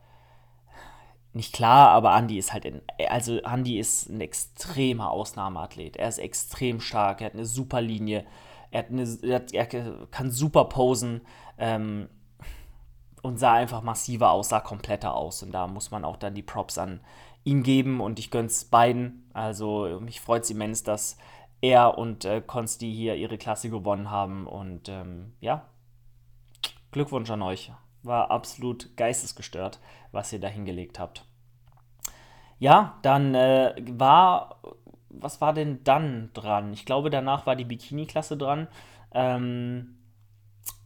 nicht 1.36 1.52
klar, 1.52 1.90
aber 1.90 2.16
Andy 2.16 2.38
ist 2.38 2.52
halt, 2.52 2.64
in, 2.64 2.82
also 3.08 3.38
Andy 3.42 3.78
ist 3.78 4.08
ein 4.08 4.20
extremer 4.20 5.10
Ausnahmeathlet. 5.10 5.96
Er 5.96 6.08
ist 6.08 6.18
extrem 6.18 6.80
stark, 6.80 7.20
er 7.20 7.26
hat 7.26 7.34
eine 7.34 7.44
super 7.44 7.80
Linie, 7.80 8.26
er, 8.70 8.80
hat 8.80 8.90
eine, 8.90 9.06
er, 9.22 9.34
hat, 9.36 9.52
er 9.52 9.66
kann 10.10 10.30
super 10.30 10.64
posen 10.64 11.20
ähm, 11.58 12.08
und 13.22 13.38
sah 13.38 13.52
einfach 13.52 13.82
massiver 13.82 14.30
aus, 14.30 14.48
sah 14.48 14.60
kompletter 14.60 15.14
aus. 15.14 15.42
Und 15.42 15.52
da 15.52 15.66
muss 15.66 15.90
man 15.90 16.04
auch 16.04 16.16
dann 16.16 16.34
die 16.34 16.42
Props 16.42 16.78
an 16.78 17.00
ihn 17.44 17.62
geben 17.62 18.00
und 18.00 18.18
ich 18.18 18.30
gönn's 18.30 18.64
beiden. 18.64 19.28
Also 19.34 20.00
mich 20.00 20.20
freut 20.20 20.44
es 20.44 20.50
immens, 20.50 20.82
dass 20.82 21.18
er 21.60 21.98
und 21.98 22.24
äh, 22.24 22.40
Konsti 22.40 22.92
hier 22.92 23.14
ihre 23.14 23.38
Klasse 23.38 23.68
gewonnen 23.68 24.10
haben 24.10 24.46
und 24.46 24.88
ähm, 24.88 25.34
ja, 25.40 25.66
Glückwunsch 26.92 27.30
an 27.30 27.42
euch. 27.42 27.72
War 28.02 28.30
absolut 28.30 28.96
geistesgestört, 28.96 29.80
was 30.12 30.32
ihr 30.32 30.40
da 30.40 30.48
hingelegt 30.48 30.98
habt. 30.98 31.25
Ja, 32.58 32.98
dann 33.02 33.34
äh, 33.34 33.74
war, 33.92 34.56
was 35.10 35.40
war 35.40 35.52
denn 35.52 35.84
dann 35.84 36.30
dran? 36.32 36.72
Ich 36.72 36.86
glaube, 36.86 37.10
danach 37.10 37.46
war 37.46 37.56
die 37.56 37.64
Bikini-Klasse 37.64 38.36
dran. 38.36 38.68
Ähm, 39.12 39.96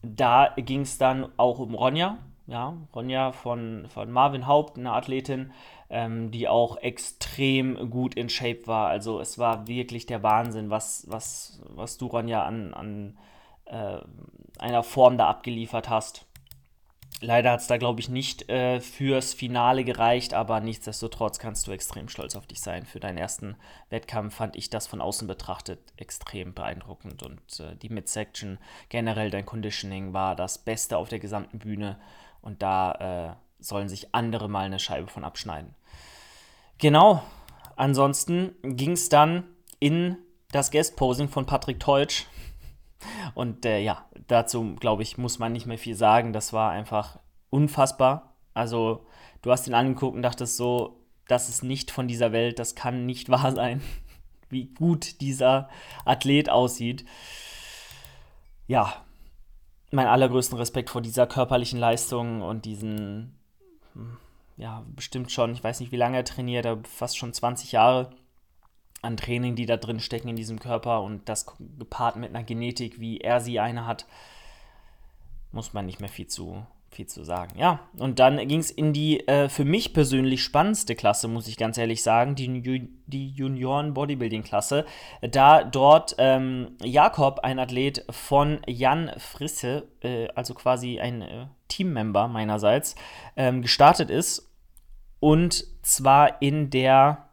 da 0.02 0.54
ging 0.56 0.82
es 0.82 0.98
dann 0.98 1.28
auch 1.36 1.58
um 1.58 1.74
Ronja. 1.74 2.18
Ja, 2.46 2.76
Ronja 2.94 3.30
von, 3.30 3.86
von 3.88 4.10
Marvin 4.10 4.46
Haupt, 4.48 4.76
eine 4.76 4.92
Athletin, 4.92 5.52
ähm, 5.88 6.32
die 6.32 6.48
auch 6.48 6.78
extrem 6.78 7.90
gut 7.90 8.14
in 8.14 8.28
Shape 8.28 8.66
war. 8.66 8.88
Also 8.88 9.20
es 9.20 9.38
war 9.38 9.68
wirklich 9.68 10.06
der 10.06 10.24
Wahnsinn, 10.24 10.68
was, 10.70 11.06
was, 11.08 11.62
was 11.68 11.96
du, 11.96 12.06
Ronja, 12.06 12.44
an, 12.44 12.74
an 12.74 13.18
äh, 13.66 13.98
einer 14.58 14.82
Form 14.82 15.16
da 15.16 15.28
abgeliefert 15.28 15.88
hast. 15.88 16.26
Leider 17.22 17.52
hat 17.52 17.60
es 17.60 17.66
da, 17.66 17.76
glaube 17.76 18.00
ich, 18.00 18.08
nicht 18.08 18.48
äh, 18.48 18.80
fürs 18.80 19.34
Finale 19.34 19.84
gereicht, 19.84 20.32
aber 20.32 20.60
nichtsdestotrotz 20.60 21.38
kannst 21.38 21.66
du 21.66 21.72
extrem 21.72 22.08
stolz 22.08 22.34
auf 22.34 22.46
dich 22.46 22.60
sein. 22.60 22.86
Für 22.86 22.98
deinen 22.98 23.18
ersten 23.18 23.56
Wettkampf 23.90 24.34
fand 24.36 24.56
ich 24.56 24.70
das 24.70 24.86
von 24.86 25.02
außen 25.02 25.28
betrachtet 25.28 25.80
extrem 25.98 26.54
beeindruckend 26.54 27.22
und 27.22 27.60
äh, 27.60 27.76
die 27.76 27.90
Midsection, 27.90 28.58
generell 28.88 29.30
dein 29.30 29.44
Conditioning 29.44 30.14
war 30.14 30.34
das 30.34 30.58
Beste 30.58 30.96
auf 30.96 31.10
der 31.10 31.18
gesamten 31.18 31.58
Bühne 31.58 31.98
und 32.40 32.62
da 32.62 33.36
äh, 33.38 33.62
sollen 33.62 33.90
sich 33.90 34.14
andere 34.14 34.48
mal 34.48 34.64
eine 34.64 34.78
Scheibe 34.78 35.08
von 35.08 35.24
abschneiden. 35.24 35.74
Genau, 36.78 37.22
ansonsten 37.76 38.54
ging 38.62 38.92
es 38.92 39.10
dann 39.10 39.44
in 39.78 40.16
das 40.52 40.70
Guest-Posing 40.70 41.28
von 41.28 41.44
Patrick 41.44 41.80
Teutsch 41.80 42.24
und 43.34 43.64
äh, 43.64 43.80
ja, 43.80 44.04
dazu, 44.26 44.74
glaube 44.76 45.02
ich, 45.02 45.18
muss 45.18 45.38
man 45.38 45.52
nicht 45.52 45.66
mehr 45.66 45.78
viel 45.78 45.94
sagen. 45.94 46.32
Das 46.32 46.52
war 46.52 46.70
einfach 46.70 47.18
unfassbar. 47.50 48.34
Also, 48.54 49.06
du 49.42 49.50
hast 49.50 49.66
ihn 49.66 49.74
angeguckt 49.74 50.16
und 50.16 50.22
dachtest 50.22 50.56
so, 50.56 51.00
das 51.28 51.48
ist 51.48 51.62
nicht 51.62 51.90
von 51.90 52.08
dieser 52.08 52.32
Welt, 52.32 52.58
das 52.58 52.74
kann 52.74 53.06
nicht 53.06 53.28
wahr 53.30 53.52
sein, 53.52 53.80
wie 54.48 54.66
gut 54.66 55.20
dieser 55.20 55.68
Athlet 56.04 56.50
aussieht. 56.50 57.04
Ja, 58.66 59.04
mein 59.90 60.06
allergrößten 60.06 60.56
Respekt 60.58 60.90
vor 60.90 61.00
dieser 61.00 61.26
körperlichen 61.26 61.78
Leistung 61.78 62.42
und 62.42 62.64
diesen, 62.64 63.34
ja, 64.56 64.84
bestimmt 64.94 65.32
schon, 65.32 65.52
ich 65.52 65.64
weiß 65.64 65.80
nicht, 65.80 65.90
wie 65.90 65.96
lange 65.96 66.18
er 66.18 66.24
trainiert, 66.24 66.66
aber 66.66 66.82
fast 66.84 67.18
schon 67.18 67.32
20 67.32 67.72
Jahre 67.72 68.10
an 69.02 69.16
Training, 69.16 69.56
die 69.56 69.66
da 69.66 69.76
drin 69.76 70.00
stecken 70.00 70.28
in 70.28 70.36
diesem 70.36 70.58
Körper 70.58 71.02
und 71.02 71.28
das 71.28 71.46
gepaart 71.78 72.16
mit 72.16 72.30
einer 72.30 72.44
Genetik, 72.44 73.00
wie 73.00 73.18
er 73.18 73.40
sie 73.40 73.60
eine 73.60 73.86
hat, 73.86 74.06
muss 75.52 75.72
man 75.72 75.86
nicht 75.86 76.00
mehr 76.00 76.08
viel 76.08 76.26
zu, 76.26 76.64
viel 76.90 77.06
zu 77.06 77.24
sagen. 77.24 77.58
Ja, 77.58 77.80
und 77.98 78.18
dann 78.18 78.36
ging 78.46 78.60
es 78.60 78.70
in 78.70 78.92
die 78.92 79.26
äh, 79.26 79.48
für 79.48 79.64
mich 79.64 79.92
persönlich 79.94 80.42
spannendste 80.42 80.94
Klasse, 80.94 81.28
muss 81.28 81.48
ich 81.48 81.56
ganz 81.56 81.78
ehrlich 81.78 82.02
sagen, 82.02 82.34
die, 82.34 82.88
die 83.06 83.30
Junioren-Bodybuilding-Klasse. 83.30 84.84
Da 85.22 85.64
dort 85.64 86.14
ähm, 86.18 86.76
Jakob, 86.82 87.40
ein 87.40 87.58
Athlet 87.58 88.04
von 88.10 88.60
Jan 88.66 89.12
Frisse, 89.16 89.88
äh, 90.02 90.28
also 90.34 90.54
quasi 90.54 91.00
ein 91.00 91.22
äh, 91.22 91.46
Teammember 91.68 92.28
meinerseits, 92.28 92.96
ähm, 93.36 93.62
gestartet 93.62 94.10
ist. 94.10 94.46
Und 95.20 95.66
zwar 95.82 96.40
in 96.40 96.70
der 96.70 97.29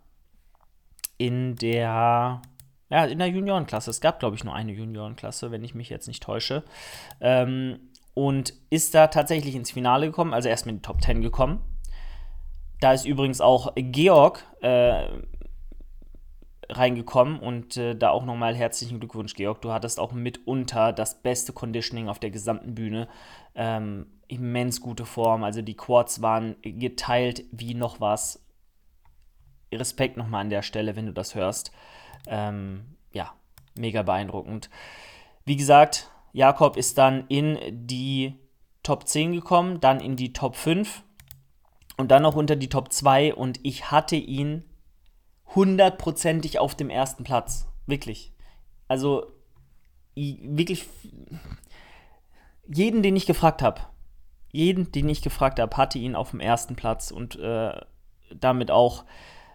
in 1.17 1.55
der, 1.55 2.41
ja, 2.89 3.05
in 3.05 3.19
der 3.19 3.27
Juniorenklasse. 3.27 3.89
Es 3.89 4.01
gab, 4.01 4.19
glaube 4.19 4.35
ich, 4.35 4.43
nur 4.43 4.53
eine 4.53 4.71
Juniorenklasse, 4.71 5.51
wenn 5.51 5.63
ich 5.63 5.75
mich 5.75 5.89
jetzt 5.89 6.07
nicht 6.07 6.23
täusche. 6.23 6.63
Ähm, 7.21 7.79
und 8.13 8.53
ist 8.69 8.95
da 8.95 9.07
tatsächlich 9.07 9.55
ins 9.55 9.71
Finale 9.71 10.07
gekommen, 10.07 10.33
also 10.33 10.49
erst 10.49 10.65
mit 10.65 10.75
den 10.75 10.81
Top 10.81 11.01
10 11.01 11.21
gekommen. 11.21 11.61
Da 12.79 12.93
ist 12.93 13.05
übrigens 13.05 13.41
auch 13.41 13.73
Georg 13.75 14.43
äh, 14.61 15.07
reingekommen 16.69 17.39
und 17.39 17.77
äh, 17.77 17.95
da 17.95 18.09
auch 18.09 18.25
nochmal 18.25 18.55
herzlichen 18.55 18.99
Glückwunsch, 18.99 19.35
Georg. 19.35 19.61
Du 19.61 19.71
hattest 19.71 19.99
auch 19.99 20.11
mitunter 20.11 20.93
das 20.93 21.21
beste 21.21 21.53
Conditioning 21.53 22.09
auf 22.09 22.19
der 22.19 22.31
gesamten 22.31 22.75
Bühne. 22.75 23.07
Ähm, 23.55 24.07
immens 24.27 24.81
gute 24.81 25.05
Form, 25.05 25.43
also 25.43 25.61
die 25.61 25.77
Quads 25.77 26.21
waren 26.21 26.55
geteilt 26.61 27.45
wie 27.51 27.73
noch 27.73 28.01
was. 28.01 28.43
Respekt 29.71 30.17
nochmal 30.17 30.41
an 30.41 30.49
der 30.49 30.61
Stelle, 30.61 30.95
wenn 30.95 31.05
du 31.05 31.13
das 31.13 31.35
hörst. 31.35 31.71
Ähm, 32.27 32.85
ja, 33.11 33.33
mega 33.77 34.03
beeindruckend. 34.03 34.69
Wie 35.45 35.55
gesagt, 35.55 36.09
Jakob 36.33 36.77
ist 36.77 36.97
dann 36.97 37.25
in 37.27 37.57
die 37.71 38.35
Top 38.83 39.07
10 39.07 39.33
gekommen, 39.33 39.79
dann 39.79 39.99
in 39.99 40.15
die 40.15 40.33
Top 40.33 40.55
5 40.55 41.03
und 41.97 42.11
dann 42.11 42.23
noch 42.23 42.35
unter 42.35 42.55
die 42.55 42.69
Top 42.69 42.91
2 42.91 43.33
und 43.33 43.59
ich 43.63 43.91
hatte 43.91 44.15
ihn 44.15 44.63
hundertprozentig 45.55 46.59
auf 46.59 46.75
dem 46.75 46.89
ersten 46.89 47.23
Platz. 47.23 47.67
Wirklich. 47.85 48.33
Also, 48.87 49.25
wirklich 50.15 50.85
jeden, 52.67 53.01
den 53.01 53.15
ich 53.15 53.25
gefragt 53.25 53.61
habe, 53.61 53.81
jeden, 54.51 54.91
den 54.91 55.09
ich 55.09 55.21
gefragt 55.21 55.59
habe, 55.59 55.75
hatte 55.77 55.99
ihn 55.99 56.15
auf 56.15 56.31
dem 56.31 56.39
ersten 56.39 56.75
Platz 56.75 57.11
und 57.11 57.37
äh, 57.37 57.79
damit 58.35 58.71
auch 58.71 59.05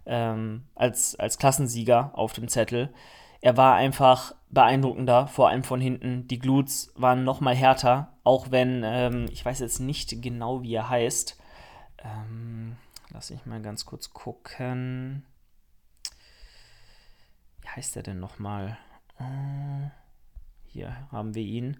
ähm, 0.06 0.64
als, 0.74 1.16
als 1.16 1.38
Klassensieger 1.38 2.10
auf 2.14 2.32
dem 2.32 2.48
Zettel. 2.48 2.92
Er 3.40 3.56
war 3.56 3.74
einfach 3.74 4.34
beeindruckender, 4.50 5.26
vor 5.26 5.48
allem 5.48 5.64
von 5.64 5.80
hinten. 5.80 6.28
Die 6.28 6.38
Glutes 6.38 6.92
waren 6.94 7.24
noch 7.24 7.40
mal 7.40 7.54
härter, 7.54 8.12
auch 8.22 8.50
wenn, 8.50 8.82
ähm, 8.84 9.26
ich 9.30 9.44
weiß 9.44 9.58
jetzt 9.58 9.80
nicht 9.80 10.22
genau, 10.22 10.62
wie 10.62 10.74
er 10.74 10.88
heißt. 10.88 11.38
Ähm, 11.98 12.76
lass 13.10 13.30
ich 13.30 13.44
mal 13.46 13.60
ganz 13.60 13.84
kurz 13.84 14.12
gucken. 14.12 15.24
Wie 17.62 17.68
heißt 17.68 17.96
er 17.96 18.02
denn 18.02 18.20
noch 18.20 18.38
mal? 18.38 18.78
Äh, 19.18 19.90
hier 20.66 20.96
haben 21.10 21.34
wir 21.34 21.42
ihn. 21.42 21.78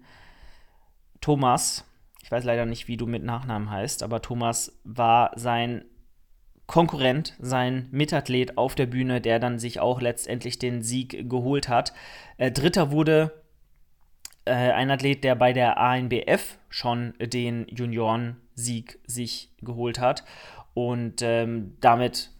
Thomas. 1.21 1.85
Ich 2.21 2.31
weiß 2.31 2.45
leider 2.45 2.65
nicht, 2.65 2.87
wie 2.87 2.97
du 2.97 3.05
mit 3.05 3.23
Nachnamen 3.23 3.69
heißt, 3.69 4.01
aber 4.01 4.21
Thomas 4.21 4.79
war 4.83 5.31
sein 5.35 5.83
Konkurrent, 6.67 7.35
sein 7.39 7.87
Mitathlet 7.91 8.57
auf 8.57 8.75
der 8.75 8.85
Bühne, 8.85 9.21
der 9.21 9.39
dann 9.39 9.59
sich 9.59 9.79
auch 9.79 10.01
letztendlich 10.01 10.59
den 10.59 10.81
Sieg 10.81 11.29
geholt 11.29 11.67
hat. 11.67 11.93
Äh, 12.37 12.51
Dritter 12.51 12.91
wurde 12.91 13.43
äh, 14.45 14.53
ein 14.53 14.89
Athlet, 14.89 15.23
der 15.23 15.35
bei 15.35 15.53
der 15.53 15.77
ANBF 15.77 16.57
schon 16.69 17.13
den 17.19 17.67
Juniorensieg 17.67 18.99
sich 19.05 19.49
geholt 19.61 19.99
hat. 19.99 20.23
Und 20.73 21.21
ähm, 21.21 21.77
damit 21.81 22.31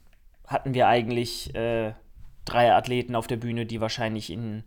hatten 0.48 0.74
wir 0.74 0.88
eigentlich 0.88 1.54
äh, 1.56 1.94
drei 2.46 2.74
Athleten 2.74 3.16
auf 3.16 3.28
der 3.28 3.38
Bühne, 3.38 3.66
die 3.66 3.82
wahrscheinlich 3.82 4.30
in, 4.32 4.64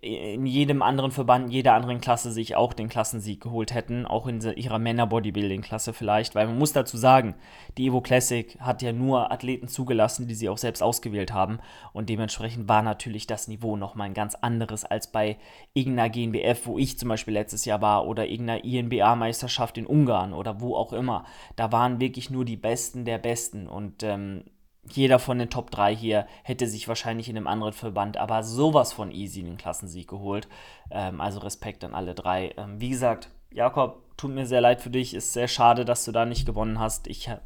in 0.00 0.46
jedem 0.46 0.80
anderen 0.80 1.10
Verband, 1.10 1.52
jeder 1.52 1.74
anderen 1.74 2.00
Klasse 2.00 2.30
sich 2.30 2.54
auch 2.54 2.72
den 2.72 2.88
Klassensieg 2.88 3.40
geholt 3.40 3.74
hätten, 3.74 4.06
auch 4.06 4.26
in 4.26 4.40
ihrer 4.40 4.78
Männer-Bodybuilding-Klasse 4.78 5.92
vielleicht, 5.92 6.34
weil 6.34 6.46
man 6.46 6.58
muss 6.58 6.72
dazu 6.72 6.96
sagen, 6.96 7.34
die 7.76 7.86
Evo 7.86 8.00
Classic 8.00 8.56
hat 8.60 8.82
ja 8.82 8.92
nur 8.92 9.32
Athleten 9.32 9.66
zugelassen, 9.66 10.28
die 10.28 10.34
sie 10.34 10.48
auch 10.48 10.58
selbst 10.58 10.82
ausgewählt 10.82 11.32
haben 11.32 11.58
und 11.92 12.08
dementsprechend 12.08 12.68
war 12.68 12.82
natürlich 12.82 13.26
das 13.26 13.48
Niveau 13.48 13.76
nochmal 13.76 14.06
ein 14.06 14.14
ganz 14.14 14.36
anderes 14.36 14.84
als 14.84 15.10
bei 15.10 15.36
irgendeiner 15.74 16.10
GNBF, 16.10 16.66
wo 16.66 16.78
ich 16.78 16.98
zum 16.98 17.08
Beispiel 17.08 17.34
letztes 17.34 17.64
Jahr 17.64 17.80
war 17.82 18.06
oder 18.06 18.26
irgendeiner 18.26 18.64
INBA-Meisterschaft 18.64 19.78
in 19.78 19.86
Ungarn 19.86 20.32
oder 20.32 20.60
wo 20.60 20.76
auch 20.76 20.92
immer. 20.92 21.24
Da 21.56 21.72
waren 21.72 21.98
wirklich 22.00 22.30
nur 22.30 22.44
die 22.44 22.56
Besten 22.56 23.04
der 23.04 23.18
Besten 23.18 23.66
und 23.68 24.02
ähm, 24.04 24.44
jeder 24.90 25.18
von 25.18 25.38
den 25.38 25.50
Top 25.50 25.70
3 25.70 25.94
hier 25.94 26.26
hätte 26.42 26.66
sich 26.66 26.88
wahrscheinlich 26.88 27.28
in 27.28 27.36
einem 27.36 27.46
anderen 27.46 27.72
Verband 27.72 28.16
aber 28.16 28.42
sowas 28.42 28.92
von 28.92 29.12
easy 29.12 29.42
den 29.42 29.56
Klassensieg 29.56 30.08
geholt. 30.08 30.48
Ähm, 30.90 31.20
also 31.20 31.38
Respekt 31.40 31.84
an 31.84 31.94
alle 31.94 32.14
drei. 32.14 32.52
Ähm, 32.56 32.80
wie 32.80 32.90
gesagt, 32.90 33.30
Jakob, 33.50 34.02
tut 34.16 34.32
mir 34.32 34.46
sehr 34.46 34.60
leid 34.60 34.80
für 34.80 34.90
dich. 34.90 35.14
Ist 35.14 35.32
sehr 35.32 35.48
schade, 35.48 35.84
dass 35.84 36.04
du 36.04 36.12
da 36.12 36.24
nicht 36.24 36.46
gewonnen 36.46 36.78
hast. 36.78 37.06
Ich 37.06 37.28
habe 37.28 37.42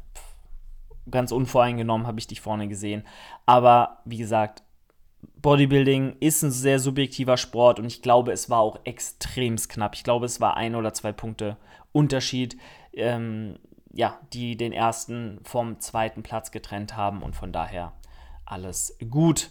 ganz 1.09 1.31
unvoreingenommen 1.31 2.07
habe 2.07 2.19
ich 2.19 2.27
dich 2.27 2.41
vorne 2.41 2.67
gesehen. 2.67 3.03
Aber 3.45 3.99
wie 4.05 4.17
gesagt, 4.17 4.63
Bodybuilding 5.41 6.17
ist 6.19 6.43
ein 6.43 6.51
sehr 6.51 6.79
subjektiver 6.79 7.37
Sport 7.37 7.79
und 7.79 7.85
ich 7.85 8.01
glaube, 8.01 8.31
es 8.31 8.49
war 8.49 8.59
auch 8.59 8.79
extrem 8.83 9.55
knapp. 9.55 9.95
Ich 9.95 10.03
glaube, 10.03 10.25
es 10.25 10.41
war 10.41 10.57
ein 10.57 10.75
oder 10.75 10.93
zwei 10.93 11.11
Punkte 11.11 11.57
Unterschied. 11.91 12.57
Ähm, 12.93 13.57
ja, 13.97 14.19
die 14.31 14.55
den 14.55 14.73
ersten 14.73 15.39
vom 15.43 15.79
zweiten 15.79 16.21
Platz 16.21 16.51
getrennt 16.51 16.95
haben 16.95 17.23
und 17.23 17.35
von 17.35 17.51
daher 17.51 17.93
alles 18.45 18.95
gut. 19.09 19.49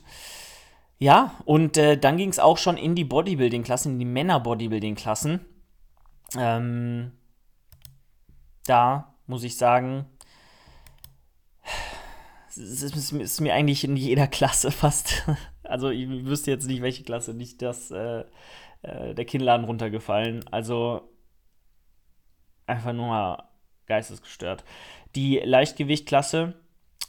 Ja, 0.98 1.34
und 1.44 1.76
äh, 1.76 1.98
dann 1.98 2.16
ging 2.16 2.28
es 2.28 2.38
auch 2.38 2.56
schon 2.56 2.76
in 2.76 2.94
die 2.94 3.04
Bodybuilding-Klassen, 3.04 3.94
in 3.94 3.98
die 3.98 4.04
Männer-Bodybuilding-Klassen. 4.04 5.44
Ähm, 6.38 7.10
da 8.66 9.16
muss 9.26 9.42
ich 9.42 9.56
sagen, 9.56 10.06
es 12.48 12.56
ist, 12.82 13.12
ist, 13.12 13.40
mir 13.40 13.52
eigentlich 13.52 13.82
in 13.82 13.96
jeder 13.96 14.28
Klasse 14.28 14.70
fast, 14.70 15.24
also 15.64 15.90
ich 15.90 16.08
wüsste 16.08 16.52
jetzt 16.52 16.68
nicht, 16.68 16.82
welche 16.82 17.02
Klasse, 17.02 17.34
nicht 17.34 17.62
das, 17.62 17.90
äh, 17.90 18.22
äh, 18.82 19.12
der 19.12 19.24
Kinnladen 19.24 19.66
runtergefallen. 19.66 20.44
Also 20.52 21.12
einfach 22.68 22.92
nur 22.92 23.45
geistesgestört. 23.86 24.64
Die 25.14 25.38
Leichtgewichtklasse, 25.38 26.54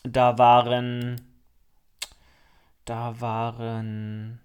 da 0.03 0.37
waren, 0.37 1.21
da 2.85 3.19
waren 3.19 4.39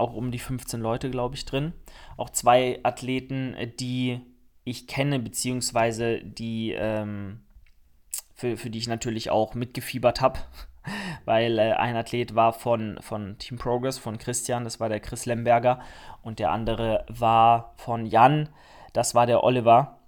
auch 0.00 0.14
um 0.14 0.30
die 0.30 0.38
15 0.38 0.80
Leute, 0.80 1.10
glaube 1.10 1.36
ich, 1.36 1.44
drin. 1.44 1.72
Auch 2.16 2.30
zwei 2.30 2.80
Athleten, 2.82 3.54
die 3.78 4.20
ich 4.64 4.86
kenne, 4.86 5.18
beziehungsweise 5.18 6.20
die, 6.22 6.72
ähm, 6.72 7.40
für, 8.34 8.56
für 8.56 8.70
die 8.70 8.78
ich 8.78 8.88
natürlich 8.88 9.30
auch 9.30 9.54
mitgefiebert 9.54 10.20
habe. 10.20 10.40
Weil 11.24 11.58
äh, 11.58 11.72
ein 11.72 11.96
Athlet 11.96 12.34
war 12.34 12.52
von, 12.52 12.98
von 13.00 13.36
Team 13.38 13.58
Progress, 13.58 13.98
von 13.98 14.18
Christian, 14.18 14.64
das 14.64 14.80
war 14.80 14.88
der 14.88 15.00
Chris 15.00 15.26
Lemberger. 15.26 15.80
Und 16.22 16.38
der 16.38 16.50
andere 16.50 17.04
war 17.08 17.74
von 17.76 18.06
Jan, 18.06 18.48
das 18.92 19.14
war 19.14 19.26
der 19.26 19.44
Oliver. 19.44 19.98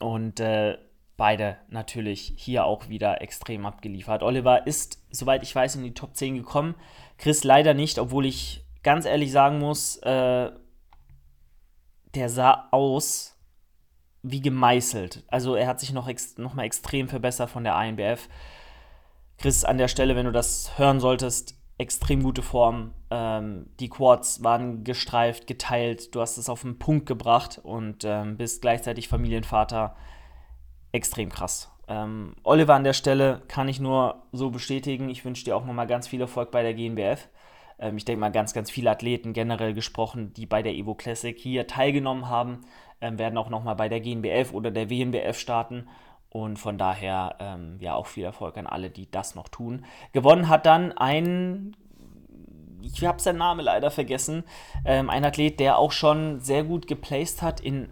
Und 0.00 0.40
äh, 0.40 0.78
beide 1.16 1.58
natürlich 1.68 2.32
hier 2.36 2.64
auch 2.64 2.88
wieder 2.88 3.20
extrem 3.20 3.66
abgeliefert. 3.66 4.22
Oliver 4.22 4.66
ist, 4.66 5.02
soweit 5.10 5.42
ich 5.42 5.54
weiß, 5.54 5.76
in 5.76 5.82
die 5.82 5.94
Top 5.94 6.16
10 6.16 6.36
gekommen. 6.36 6.74
Chris 7.18 7.44
leider 7.44 7.74
nicht, 7.74 7.98
obwohl 7.98 8.24
ich 8.24 8.64
ganz 8.82 9.04
ehrlich 9.04 9.32
sagen 9.32 9.58
muss, 9.58 9.96
äh, 9.98 10.50
der 12.14 12.28
sah 12.28 12.68
aus 12.70 13.36
wie 14.22 14.40
gemeißelt. 14.40 15.24
Also 15.28 15.56
er 15.56 15.66
hat 15.66 15.80
sich 15.80 15.92
noch, 15.92 16.08
ex 16.08 16.38
noch 16.38 16.54
mal 16.54 16.64
extrem 16.64 17.08
verbessert 17.08 17.50
von 17.50 17.64
der 17.64 17.80
INBF. 17.80 18.28
Chris, 19.38 19.64
an 19.64 19.78
der 19.78 19.88
Stelle, 19.88 20.16
wenn 20.16 20.26
du 20.26 20.32
das 20.32 20.78
hören 20.78 21.00
solltest, 21.00 21.57
extrem 21.78 22.22
gute 22.22 22.42
Form. 22.42 22.92
Ähm, 23.10 23.66
die 23.80 23.88
Quads 23.88 24.42
waren 24.42 24.84
gestreift, 24.84 25.46
geteilt. 25.46 26.14
Du 26.14 26.20
hast 26.20 26.36
es 26.36 26.48
auf 26.48 26.62
den 26.62 26.78
Punkt 26.78 27.06
gebracht 27.06 27.60
und 27.62 28.04
ähm, 28.04 28.36
bist 28.36 28.60
gleichzeitig 28.60 29.08
Familienvater. 29.08 29.96
Extrem 30.90 31.30
krass. 31.30 31.72
Ähm, 31.86 32.34
Oliver 32.42 32.74
an 32.74 32.84
der 32.84 32.92
Stelle 32.92 33.42
kann 33.48 33.68
ich 33.68 33.80
nur 33.80 34.22
so 34.32 34.50
bestätigen. 34.50 35.08
Ich 35.08 35.24
wünsche 35.24 35.44
dir 35.44 35.56
auch 35.56 35.64
nochmal 35.64 35.86
ganz 35.86 36.08
viel 36.08 36.20
Erfolg 36.20 36.50
bei 36.50 36.62
der 36.62 36.74
GNBF. 36.74 37.28
Ähm, 37.78 37.96
ich 37.96 38.04
denke 38.04 38.20
mal, 38.20 38.32
ganz, 38.32 38.52
ganz 38.52 38.70
viele 38.70 38.90
Athleten 38.90 39.32
generell 39.32 39.72
gesprochen, 39.72 40.32
die 40.34 40.46
bei 40.46 40.62
der 40.62 40.74
Evo 40.74 40.94
Classic 40.94 41.38
hier 41.38 41.66
teilgenommen 41.66 42.28
haben, 42.28 42.62
ähm, 43.00 43.18
werden 43.18 43.38
auch 43.38 43.48
nochmal 43.50 43.76
bei 43.76 43.88
der 43.88 44.00
GNBF 44.00 44.52
oder 44.52 44.70
der 44.70 44.90
WNBF 44.90 45.38
starten. 45.38 45.88
Und 46.30 46.58
von 46.58 46.76
daher, 46.76 47.36
ähm, 47.40 47.76
ja, 47.80 47.94
auch 47.94 48.06
viel 48.06 48.24
Erfolg 48.24 48.58
an 48.58 48.66
alle, 48.66 48.90
die 48.90 49.10
das 49.10 49.34
noch 49.34 49.48
tun. 49.48 49.84
Gewonnen 50.12 50.48
hat 50.48 50.66
dann 50.66 50.92
ein, 50.92 51.74
ich 52.82 53.04
habe 53.04 53.20
seinen 53.20 53.38
Namen 53.38 53.64
leider 53.64 53.90
vergessen, 53.90 54.44
ähm, 54.84 55.08
ein 55.08 55.24
Athlet, 55.24 55.58
der 55.58 55.78
auch 55.78 55.92
schon 55.92 56.40
sehr 56.40 56.64
gut 56.64 56.86
geplaced 56.86 57.40
hat 57.40 57.60
in 57.60 57.88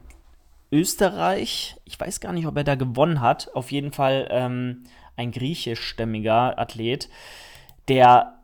Österreich. 0.71 1.77
Ich 1.85 1.99
weiß 1.99 2.21
gar 2.21 2.33
nicht, 2.33 2.47
ob 2.47 2.57
er 2.57 2.65
da 2.65 2.75
gewonnen 2.75 3.21
hat. 3.21 3.55
Auf 3.55 3.73
jeden 3.73 3.93
Fall 3.93 4.29
ähm, 4.31 4.85
ein 5.17 5.31
griechischstämmiger 5.31 6.59
Athlet, 6.59 7.09
der, 7.89 8.35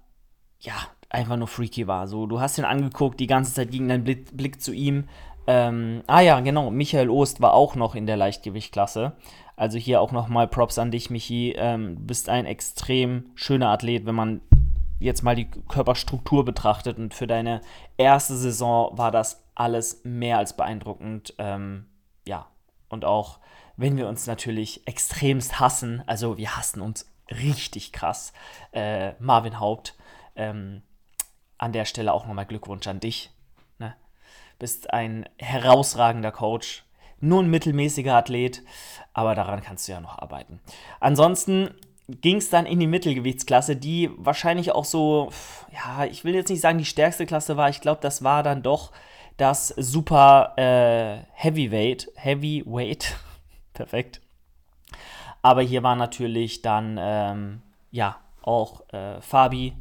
ja, 0.61 0.75
einfach 1.11 1.37
nur 1.37 1.49
freaky 1.49 1.87
war. 1.87 2.07
So, 2.07 2.27
du 2.27 2.41
hast 2.41 2.59
ihn 2.59 2.65
angeguckt, 2.65 3.21
die 3.21 3.27
ganze 3.27 3.53
Zeit 3.53 3.71
ging 3.71 3.89
dein 3.89 4.05
Blick, 4.05 4.63
zu 4.63 4.73
ihm. 4.73 5.09
Ähm, 5.47 6.03
ah 6.07 6.21
ja, 6.21 6.41
genau, 6.41 6.71
Michael 6.71 7.11
Ost 7.11 7.41
war 7.41 7.53
auch 7.53 7.75
noch 7.75 7.95
in 7.95 8.07
der 8.07 8.17
Leichtgewichtklasse. 8.17 9.13
Also 9.57 9.79
hier 9.79 10.01
auch 10.01 10.13
nochmal 10.13 10.49
Props 10.49 10.79
an 10.79 10.91
dich, 10.91 11.11
Michi. 11.11 11.55
Ähm, 11.57 11.97
du 11.97 12.03
bist 12.03 12.29
ein 12.29 12.47
extrem 12.47 13.31
schöner 13.35 13.69
Athlet, 13.69 14.07
wenn 14.07 14.15
man 14.15 14.41
jetzt 14.99 15.23
mal 15.23 15.37
die 15.37 15.51
Körperstruktur 15.51 16.45
betrachtet. 16.45 16.99
Und 16.99 17.15
für 17.15 17.27
deine 17.27 17.61
erste 17.97 18.37
Saison 18.37 18.97
war 18.97 19.11
das 19.11 19.45
alles 19.55 20.01
mehr 20.05 20.39
als 20.39 20.57
beeindruckend. 20.57 21.35
Ähm, 21.39 21.87
ja, 22.27 22.47
und 22.89 23.05
auch 23.05 23.39
wenn 23.77 23.97
wir 23.97 24.09
uns 24.09 24.27
natürlich 24.27 24.87
extremst 24.87 25.61
hassen, 25.61 26.03
also 26.07 26.39
wir 26.39 26.57
hassen 26.57 26.81
uns 26.81 27.11
richtig 27.31 27.93
krass, 27.93 28.33
äh, 28.73 29.13
Marvin 29.19 29.59
Haupt, 29.59 29.97
ähm, 30.37 30.83
an 31.59 31.73
der 31.73 31.85
Stelle 31.85 32.13
auch 32.13 32.27
nochmal 32.27 32.47
Glückwunsch 32.47 32.87
an 32.87 33.01
dich. 33.01 33.31
Ne? 33.79 33.95
Bist 34.59 34.93
ein 34.93 35.29
herausragender 35.39 36.33
Coach, 36.33 36.85
nur 37.23 37.43
ein 37.43 37.51
mittelmäßiger 37.51 38.15
Athlet, 38.15 38.63
aber 39.15 39.35
daran 39.35 39.63
kannst 39.63 39.89
du 39.89 39.93
ja 39.93 40.01
noch 40.01 40.19
arbeiten. 40.19 40.61
Ansonsten 41.01 41.71
ging 42.09 42.37
es 42.37 42.51
dann 42.51 42.67
in 42.67 42.81
die 42.81 42.87
Mittelgewichtsklasse, 42.87 43.77
die 43.77 44.11
wahrscheinlich 44.17 44.73
auch 44.73 44.85
so, 44.85 45.31
ja, 45.73 46.05
ich 46.05 46.25
will 46.25 46.35
jetzt 46.35 46.51
nicht 46.51 46.61
sagen, 46.61 46.79
die 46.79 46.85
stärkste 46.85 47.27
Klasse 47.27 47.57
war. 47.57 47.69
Ich 47.69 47.81
glaube, 47.81 48.01
das 48.01 48.25
war 48.25 48.43
dann 48.43 48.63
doch 48.63 48.93
das 49.37 49.69
Super 49.69 50.53
äh, 50.57 51.25
Heavyweight. 51.33 52.11
Heavyweight. 52.17 53.17
Perfekt. 53.73 54.21
Aber 55.43 55.63
hier 55.63 55.83
war 55.83 55.97
natürlich 55.97 56.63
dann, 56.63 56.99
ähm, 57.01 57.63
ja, 57.91 58.17
auch 58.43 58.89
äh, 58.93 59.21
Fabi 59.21 59.75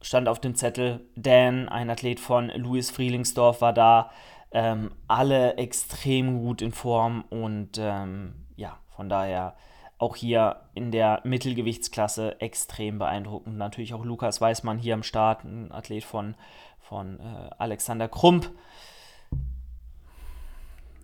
stand 0.00 0.28
auf 0.28 0.40
dem 0.40 0.54
Zettel. 0.54 1.06
Dan, 1.16 1.68
ein 1.68 1.90
Athlet 1.90 2.20
von 2.20 2.48
Louis 2.48 2.90
Frielingsdorf, 2.90 3.60
war 3.60 3.72
da. 3.72 4.10
Ähm, 4.54 4.92
alle 5.08 5.56
extrem 5.56 6.40
gut 6.40 6.60
in 6.60 6.72
Form 6.72 7.24
und 7.30 7.78
ähm, 7.78 8.34
ja, 8.56 8.78
von 8.94 9.08
daher 9.08 9.56
auch 10.02 10.16
hier 10.16 10.56
in 10.74 10.90
der 10.90 11.20
Mittelgewichtsklasse 11.24 12.40
extrem 12.40 12.98
beeindruckend. 12.98 13.56
Natürlich 13.56 13.94
auch 13.94 14.04
Lukas 14.04 14.40
Weißmann 14.40 14.78
hier 14.78 14.94
am 14.94 15.04
Start, 15.04 15.44
ein 15.44 15.70
Athlet 15.70 16.04
von, 16.04 16.34
von 16.80 17.20
äh, 17.20 17.50
Alexander 17.58 18.08
Krump. 18.08 18.50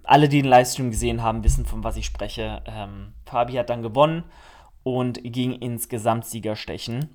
Alle, 0.03 0.29
die 0.29 0.43
den 0.43 0.51
Livestream 0.51 0.91
gesehen 0.91 1.23
haben, 1.23 1.45
wissen, 1.45 1.65
von 1.65 1.85
was 1.85 1.97
ich 1.97 2.07
spreche. 2.07 2.63
Ähm, 2.67 3.13
Fabi 3.25 3.53
hat 3.53 3.71
dann 3.71 3.83
gewonnen 3.83 4.25
und 4.83 5.21
ging 5.23 5.53
ins 5.53 5.89
Gesamtsiegerstechen. 5.89 7.09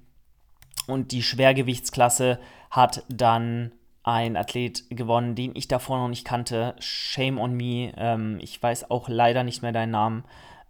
Und 0.88 1.12
die 1.12 1.24
Schwergewichtsklasse 1.24 2.40
hat 2.70 3.04
dann 3.10 3.74
ein 4.04 4.36
Athlet 4.36 4.90
gewonnen, 4.90 5.36
den 5.36 5.56
ich 5.56 5.68
davor 5.68 5.98
noch 5.98 6.10
nicht 6.10 6.26
kannte. 6.26 6.76
Shame 6.80 7.40
on 7.40 7.54
me. 7.54 7.94
Ähm, 7.98 8.38
ich 8.42 8.62
weiß 8.62 8.92
auch 8.92 9.08
leider 9.10 9.44
nicht 9.44 9.62
mehr 9.62 9.72
deinen 9.72 9.92
Namen. 9.92 10.26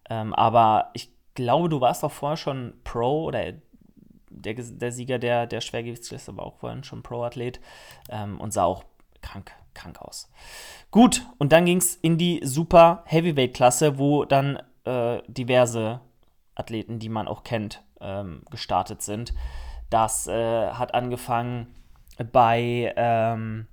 Ähm, 0.09 0.33
aber 0.33 0.91
ich 0.93 1.09
glaube, 1.33 1.69
du 1.69 1.81
warst 1.81 2.03
doch 2.03 2.11
vorher 2.11 2.37
schon 2.37 2.73
Pro 2.83 3.25
oder 3.25 3.53
der, 4.29 4.55
der 4.55 4.91
Sieger 4.91 5.19
der, 5.19 5.47
der 5.47 5.61
Schwergewichtsklasse 5.61 6.35
war 6.37 6.45
auch 6.45 6.57
vorhin 6.57 6.83
schon 6.83 7.03
Pro-Athlet 7.03 7.59
ähm, 8.09 8.39
und 8.39 8.51
sah 8.51 8.65
auch 8.65 8.83
krank, 9.21 9.51
krank 9.73 10.01
aus. 10.01 10.29
Gut, 10.91 11.25
und 11.37 11.51
dann 11.51 11.65
ging 11.65 11.77
es 11.77 11.95
in 11.95 12.17
die 12.17 12.41
Super 12.43 13.03
Heavyweight-Klasse, 13.05 13.97
wo 13.97 14.25
dann 14.25 14.59
äh, 14.85 15.21
diverse 15.27 16.01
Athleten, 16.55 16.99
die 16.99 17.09
man 17.09 17.27
auch 17.27 17.43
kennt, 17.43 17.83
ähm, 18.01 18.43
gestartet 18.49 19.01
sind. 19.01 19.33
Das 19.89 20.27
äh, 20.27 20.71
hat 20.71 20.93
angefangen 20.93 21.67
bei 22.31 22.93
ähm, 22.95 23.67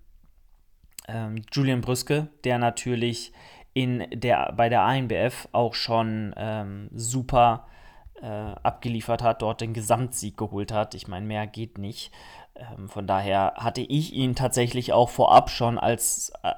ähm, 1.09 1.43
Julian 1.53 1.81
Brüske, 1.81 2.29
der 2.45 2.59
natürlich 2.59 3.33
in 3.73 4.07
der, 4.13 4.53
bei 4.57 4.69
der 4.69 4.83
ANBF 4.83 5.49
auch 5.53 5.75
schon 5.75 6.35
ähm, 6.37 6.89
super 6.93 7.67
äh, 8.21 8.27
abgeliefert 8.27 9.23
hat, 9.23 9.43
dort 9.43 9.61
den 9.61 9.73
Gesamtsieg 9.73 10.37
geholt 10.37 10.73
hat. 10.73 10.95
Ich 10.95 11.09
meine, 11.09 11.27
mehr 11.27 11.47
geht 11.47 11.79
nicht. 11.79 12.11
Ähm, 12.57 12.89
von 12.89 13.07
daher 13.07 13.55
hatte 13.57 13.81
ich 13.81 14.13
ihn 14.13 14.35
tatsächlich 14.35 14.93
auch 14.93 15.09
vorab 15.09 15.51
schon 15.51 15.79
als 15.79 16.33
äh, 16.43 16.53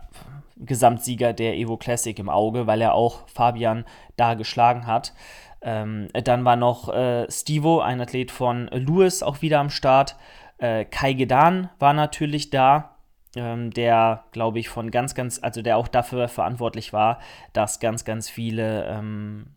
Gesamtsieger 0.57 1.33
der 1.33 1.57
Evo 1.57 1.77
Classic 1.77 2.19
im 2.19 2.29
Auge, 2.29 2.67
weil 2.67 2.81
er 2.81 2.95
auch 2.95 3.29
Fabian 3.29 3.85
da 4.17 4.35
geschlagen 4.35 4.87
hat. 4.87 5.13
Ähm, 5.61 6.09
dann 6.13 6.45
war 6.45 6.57
noch 6.57 6.89
äh, 6.89 7.31
Stivo, 7.31 7.81
ein 7.81 8.01
Athlet 8.01 8.31
von 8.31 8.67
Lewis, 8.69 9.23
auch 9.23 9.43
wieder 9.43 9.61
am 9.61 9.71
Start. 9.71 10.17
Äh, 10.63 10.85
Kai 10.85 11.13
Gedan 11.15 11.71
war 11.81 11.93
natürlich 11.93 12.51
da, 12.51 12.97
ähm, 13.35 13.73
der, 13.73 14.25
glaube 14.31 14.61
ich, 14.61 14.69
von 14.69 14.93
ganz, 14.93 15.17
ganz, 15.17 15.41
also 15.43 15.61
der 15.61 15.77
auch 15.77 15.89
dafür 15.89 16.29
verantwortlich 16.29 16.93
war, 16.93 17.19
dass 17.53 17.81
ganz, 17.81 18.05
ganz 18.05 18.31
viele 18.31 18.87
ähm, 18.87 19.57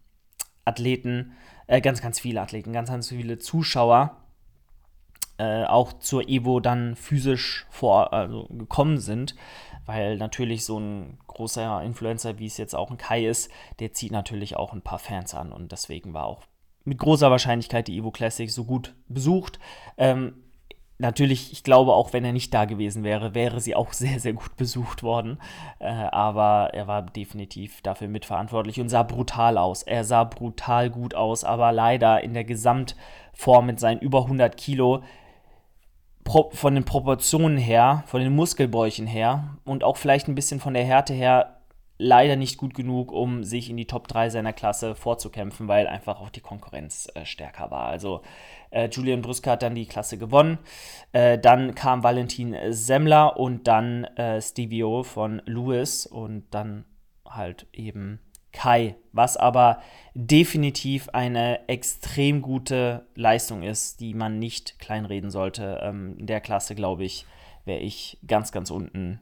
Athleten, 0.65 1.33
äh, 1.67 1.79
ganz, 1.79 2.01
ganz 2.01 2.19
viele 2.19 2.41
Athleten, 2.41 2.73
ganz, 2.73 2.89
ganz 2.89 3.09
viele 3.09 3.37
Zuschauer 3.37 4.17
äh, 5.37 5.65
auch 5.65 5.93
zur 5.93 6.27
Evo 6.27 6.59
dann 6.59 6.95
physisch 6.95 7.67
vor, 7.69 8.11
also 8.11 8.47
gekommen 8.49 8.97
sind, 8.97 9.35
weil 9.85 10.17
natürlich 10.17 10.65
so 10.65 10.79
ein 10.79 11.19
großer 11.27 11.83
Influencer, 11.83 12.39
wie 12.39 12.47
es 12.47 12.57
jetzt 12.57 12.73
auch 12.73 12.89
ein 12.89 12.97
Kai 12.97 13.27
ist, 13.27 13.51
der 13.77 13.93
zieht 13.93 14.11
natürlich 14.11 14.55
auch 14.55 14.73
ein 14.73 14.81
paar 14.81 14.97
Fans 14.97 15.35
an 15.35 15.51
und 15.51 15.71
deswegen 15.71 16.15
war 16.15 16.25
auch 16.25 16.41
mit 16.83 16.97
großer 16.97 17.29
Wahrscheinlichkeit 17.29 17.87
die 17.87 17.97
Evo 17.97 18.09
Classic 18.09 18.49
so 18.49 18.63
gut 18.63 18.95
besucht. 19.07 19.59
Ähm, 19.97 20.44
natürlich, 20.97 21.51
ich 21.51 21.63
glaube, 21.63 21.93
auch 21.93 22.13
wenn 22.13 22.25
er 22.25 22.33
nicht 22.33 22.53
da 22.53 22.65
gewesen 22.65 23.03
wäre, 23.03 23.35
wäre 23.35 23.59
sie 23.59 23.75
auch 23.75 23.93
sehr, 23.93 24.19
sehr 24.19 24.33
gut 24.33 24.55
besucht 24.57 25.03
worden. 25.03 25.39
Äh, 25.79 25.87
aber 25.87 26.71
er 26.73 26.87
war 26.87 27.01
definitiv 27.03 27.81
dafür 27.81 28.07
mitverantwortlich 28.07 28.79
und 28.79 28.89
sah 28.89 29.03
brutal 29.03 29.57
aus. 29.57 29.83
Er 29.83 30.03
sah 30.03 30.23
brutal 30.23 30.89
gut 30.89 31.15
aus, 31.15 31.43
aber 31.43 31.71
leider 31.71 32.23
in 32.23 32.33
der 32.33 32.43
Gesamtform 32.43 33.65
mit 33.65 33.79
seinen 33.79 33.99
über 33.99 34.23
100 34.23 34.55
Kilo 34.57 35.03
von 36.53 36.73
den 36.73 36.85
Proportionen 36.85 37.57
her, 37.57 38.03
von 38.07 38.19
den 38.19 38.33
Muskelbäuchen 38.33 39.05
her 39.05 39.57
und 39.63 39.83
auch 39.83 39.95
vielleicht 39.95 40.27
ein 40.27 40.33
bisschen 40.33 40.59
von 40.59 40.73
der 40.73 40.83
Härte 40.83 41.13
her 41.13 41.54
leider 41.97 42.35
nicht 42.35 42.57
gut 42.57 42.73
genug, 42.73 43.11
um 43.11 43.43
sich 43.43 43.69
in 43.69 43.77
die 43.77 43.87
Top 43.87 44.07
3 44.07 44.29
seiner 44.29 44.53
Klasse 44.53 44.95
vorzukämpfen, 44.95 45.67
weil 45.67 45.87
einfach 45.87 46.19
auch 46.19 46.29
die 46.29 46.41
Konkurrenz 46.41 47.09
äh, 47.15 47.25
stärker 47.25 47.71
war. 47.71 47.87
Also 47.87 48.21
äh, 48.71 48.89
Julian 48.89 49.21
Brüsker 49.21 49.51
hat 49.51 49.63
dann 49.63 49.75
die 49.75 49.85
Klasse 49.85 50.17
gewonnen. 50.17 50.57
Äh, 51.13 51.39
dann 51.39 51.75
kam 51.75 52.03
Valentin 52.03 52.55
Semmler 52.69 53.37
und 53.37 53.67
dann 53.67 54.03
äh, 54.15 54.41
Stevie 54.41 54.83
O 54.83 55.03
von 55.03 55.41
Lewis 55.45 56.05
und 56.05 56.45
dann 56.51 56.85
halt 57.25 57.67
eben 57.71 58.19
Kai, 58.51 58.95
was 59.11 59.35
aber 59.35 59.81
definitiv 60.13 61.09
eine 61.09 61.67
extrem 61.67 62.41
gute 62.41 63.05
Leistung 63.13 63.63
ist, 63.63 63.99
die 63.99 64.13
man 64.13 64.39
nicht 64.39 64.79
kleinreden 64.79 65.29
sollte. 65.29 65.81
Ähm, 65.83 66.15
in 66.17 66.25
der 66.25 66.39
Klasse, 66.39 66.73
glaube 66.73 67.03
ich, 67.03 67.25
wäre 67.65 67.81
ich 67.81 68.17
ganz, 68.25 68.53
ganz 68.53 68.71
unten 68.71 69.19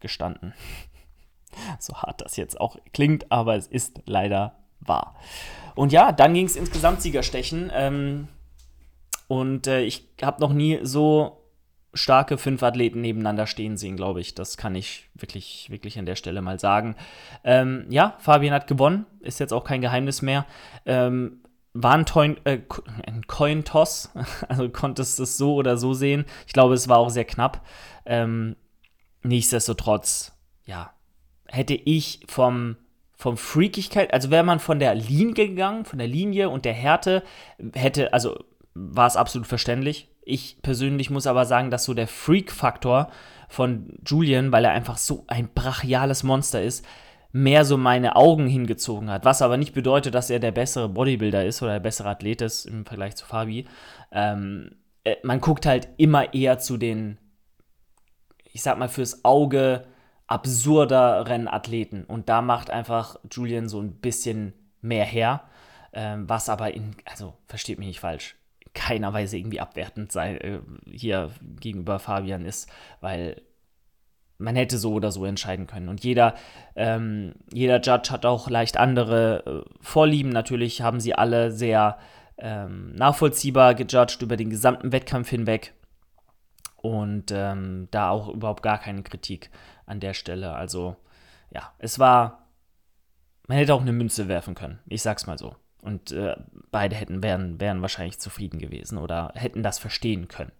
gestanden. 0.00 0.54
so 1.78 1.94
hart 1.94 2.20
das 2.20 2.36
jetzt 2.36 2.60
auch 2.60 2.76
klingt, 2.92 3.30
aber 3.30 3.56
es 3.56 3.66
ist 3.66 4.00
leider 4.06 4.56
wahr. 4.80 5.14
Und 5.74 5.92
ja, 5.92 6.12
dann 6.12 6.34
ging 6.34 6.46
es 6.46 6.56
ins 6.56 6.70
Gesamtsiegerstechen. 6.70 7.70
Ähm, 7.74 8.28
und 9.28 9.66
äh, 9.66 9.82
ich 9.82 10.06
habe 10.22 10.40
noch 10.40 10.52
nie 10.52 10.80
so 10.82 11.40
starke 11.94 12.38
fünf 12.38 12.62
Athleten 12.62 13.00
nebeneinander 13.00 13.46
stehen 13.46 13.76
sehen, 13.76 13.96
glaube 13.96 14.20
ich. 14.20 14.34
Das 14.34 14.56
kann 14.56 14.74
ich 14.74 15.08
wirklich, 15.14 15.70
wirklich 15.70 15.98
an 15.98 16.06
der 16.06 16.16
Stelle 16.16 16.42
mal 16.42 16.58
sagen. 16.58 16.96
Ähm, 17.44 17.86
ja, 17.88 18.16
Fabian 18.18 18.52
hat 18.52 18.66
gewonnen, 18.66 19.06
ist 19.20 19.40
jetzt 19.40 19.52
auch 19.52 19.64
kein 19.64 19.80
Geheimnis 19.80 20.20
mehr. 20.20 20.44
Ähm, 20.86 21.40
war 21.72 21.94
ein, 21.94 22.06
Toin, 22.06 22.36
äh, 22.44 22.60
ein 23.06 23.26
Coin-Toss, 23.26 24.10
also 24.48 24.68
konntest 24.68 25.18
du 25.18 25.24
es 25.24 25.36
so 25.36 25.54
oder 25.54 25.76
so 25.76 25.94
sehen. 25.94 26.24
Ich 26.46 26.52
glaube, 26.52 26.74
es 26.74 26.88
war 26.88 26.98
auch 26.98 27.10
sehr 27.10 27.24
knapp. 27.24 27.64
Ähm, 28.06 28.56
nichtsdestotrotz, 29.22 30.32
ja, 30.66 30.92
hätte 31.48 31.74
ich 31.74 32.20
vom, 32.28 32.76
vom 33.16 33.36
Freakigkeit, 33.36 34.12
also 34.12 34.30
wäre 34.30 34.44
man 34.44 34.60
von 34.60 34.78
der 34.78 34.94
Linie 34.94 35.48
gegangen, 35.48 35.84
von 35.84 35.98
der 35.98 36.08
Linie 36.08 36.50
und 36.50 36.64
der 36.64 36.72
Härte, 36.72 37.22
hätte, 37.74 38.12
also 38.12 38.44
war 38.74 39.06
es 39.06 39.16
absolut 39.16 39.46
verständlich. 39.46 40.08
Ich 40.22 40.60
persönlich 40.62 41.10
muss 41.10 41.26
aber 41.26 41.44
sagen, 41.44 41.70
dass 41.70 41.84
so 41.84 41.94
der 41.94 42.08
Freak-Faktor 42.08 43.10
von 43.48 43.98
Julian, 44.06 44.52
weil 44.52 44.64
er 44.64 44.72
einfach 44.72 44.96
so 44.96 45.24
ein 45.28 45.48
brachiales 45.54 46.22
Monster 46.22 46.62
ist, 46.62 46.84
mehr 47.30 47.64
so 47.64 47.76
meine 47.76 48.16
Augen 48.16 48.46
hingezogen 48.46 49.10
hat. 49.10 49.24
Was 49.24 49.42
aber 49.42 49.56
nicht 49.56 49.74
bedeutet, 49.74 50.14
dass 50.14 50.30
er 50.30 50.38
der 50.38 50.52
bessere 50.52 50.88
Bodybuilder 50.88 51.44
ist 51.44 51.62
oder 51.62 51.72
der 51.72 51.80
bessere 51.80 52.08
Athlet 52.08 52.40
ist 52.42 52.64
im 52.64 52.86
Vergleich 52.86 53.16
zu 53.16 53.26
Fabi. 53.26 53.66
Ähm, 54.12 54.76
äh, 55.02 55.16
man 55.22 55.40
guckt 55.40 55.66
halt 55.66 55.88
immer 55.96 56.32
eher 56.32 56.58
zu 56.58 56.76
den, 56.76 57.18
ich 58.52 58.62
sag 58.62 58.78
mal, 58.78 58.88
fürs 58.88 59.24
Auge 59.24 59.84
absurderen 60.26 61.48
Athleten. 61.48 62.04
Und 62.04 62.28
da 62.28 62.42
macht 62.42 62.70
einfach 62.70 63.16
Julian 63.30 63.68
so 63.68 63.80
ein 63.80 63.92
bisschen 63.92 64.54
mehr 64.80 65.04
her. 65.04 65.42
Ähm, 65.92 66.28
was 66.28 66.48
aber 66.48 66.74
in, 66.74 66.96
also 67.04 67.34
versteht 67.46 67.78
mich 67.78 67.86
nicht 67.86 68.00
falsch, 68.00 68.34
keiner 68.74 69.12
Weise 69.12 69.38
irgendwie 69.38 69.60
abwertend 69.60 70.10
sei, 70.10 70.36
äh, 70.36 70.60
hier 70.90 71.30
gegenüber 71.60 72.00
Fabian 72.00 72.44
ist, 72.44 72.68
weil 73.00 73.40
man 74.38 74.56
hätte 74.56 74.78
so 74.78 74.94
oder 74.94 75.12
so 75.12 75.24
entscheiden 75.24 75.66
können. 75.68 75.88
Und 75.88 76.02
jeder, 76.02 76.34
ähm, 76.74 77.34
jeder 77.52 77.80
Judge 77.80 78.10
hat 78.10 78.26
auch 78.26 78.50
leicht 78.50 78.76
andere 78.76 79.64
äh, 79.64 79.70
Vorlieben. 79.80 80.30
Natürlich 80.32 80.82
haben 80.82 80.98
sie 80.98 81.14
alle 81.14 81.52
sehr 81.52 81.98
ähm, 82.38 82.92
nachvollziehbar 82.94 83.74
gejudged 83.74 84.22
über 84.22 84.36
den 84.36 84.50
gesamten 84.50 84.90
Wettkampf 84.90 85.30
hinweg. 85.30 85.74
Und 86.76 87.30
ähm, 87.30 87.88
da 87.92 88.10
auch 88.10 88.28
überhaupt 88.28 88.62
gar 88.62 88.78
keine 88.78 89.02
Kritik 89.02 89.50
an 89.86 90.00
der 90.00 90.14
Stelle. 90.14 90.54
Also 90.54 90.96
ja, 91.50 91.72
es 91.78 91.98
war, 91.98 92.48
man 93.46 93.58
hätte 93.58 93.74
auch 93.74 93.80
eine 93.80 93.92
Münze 93.92 94.28
werfen 94.28 94.54
können. 94.54 94.80
Ich 94.86 95.02
sag's 95.02 95.26
mal 95.26 95.38
so. 95.38 95.56
Und 95.82 96.12
äh, 96.12 96.34
beide 96.70 96.96
hätten, 96.96 97.22
wären, 97.22 97.60
wären 97.60 97.82
wahrscheinlich 97.82 98.18
zufrieden 98.18 98.58
gewesen 98.58 98.96
oder 98.96 99.32
hätten 99.34 99.62
das 99.62 99.78
verstehen 99.78 100.28
können. 100.28 100.52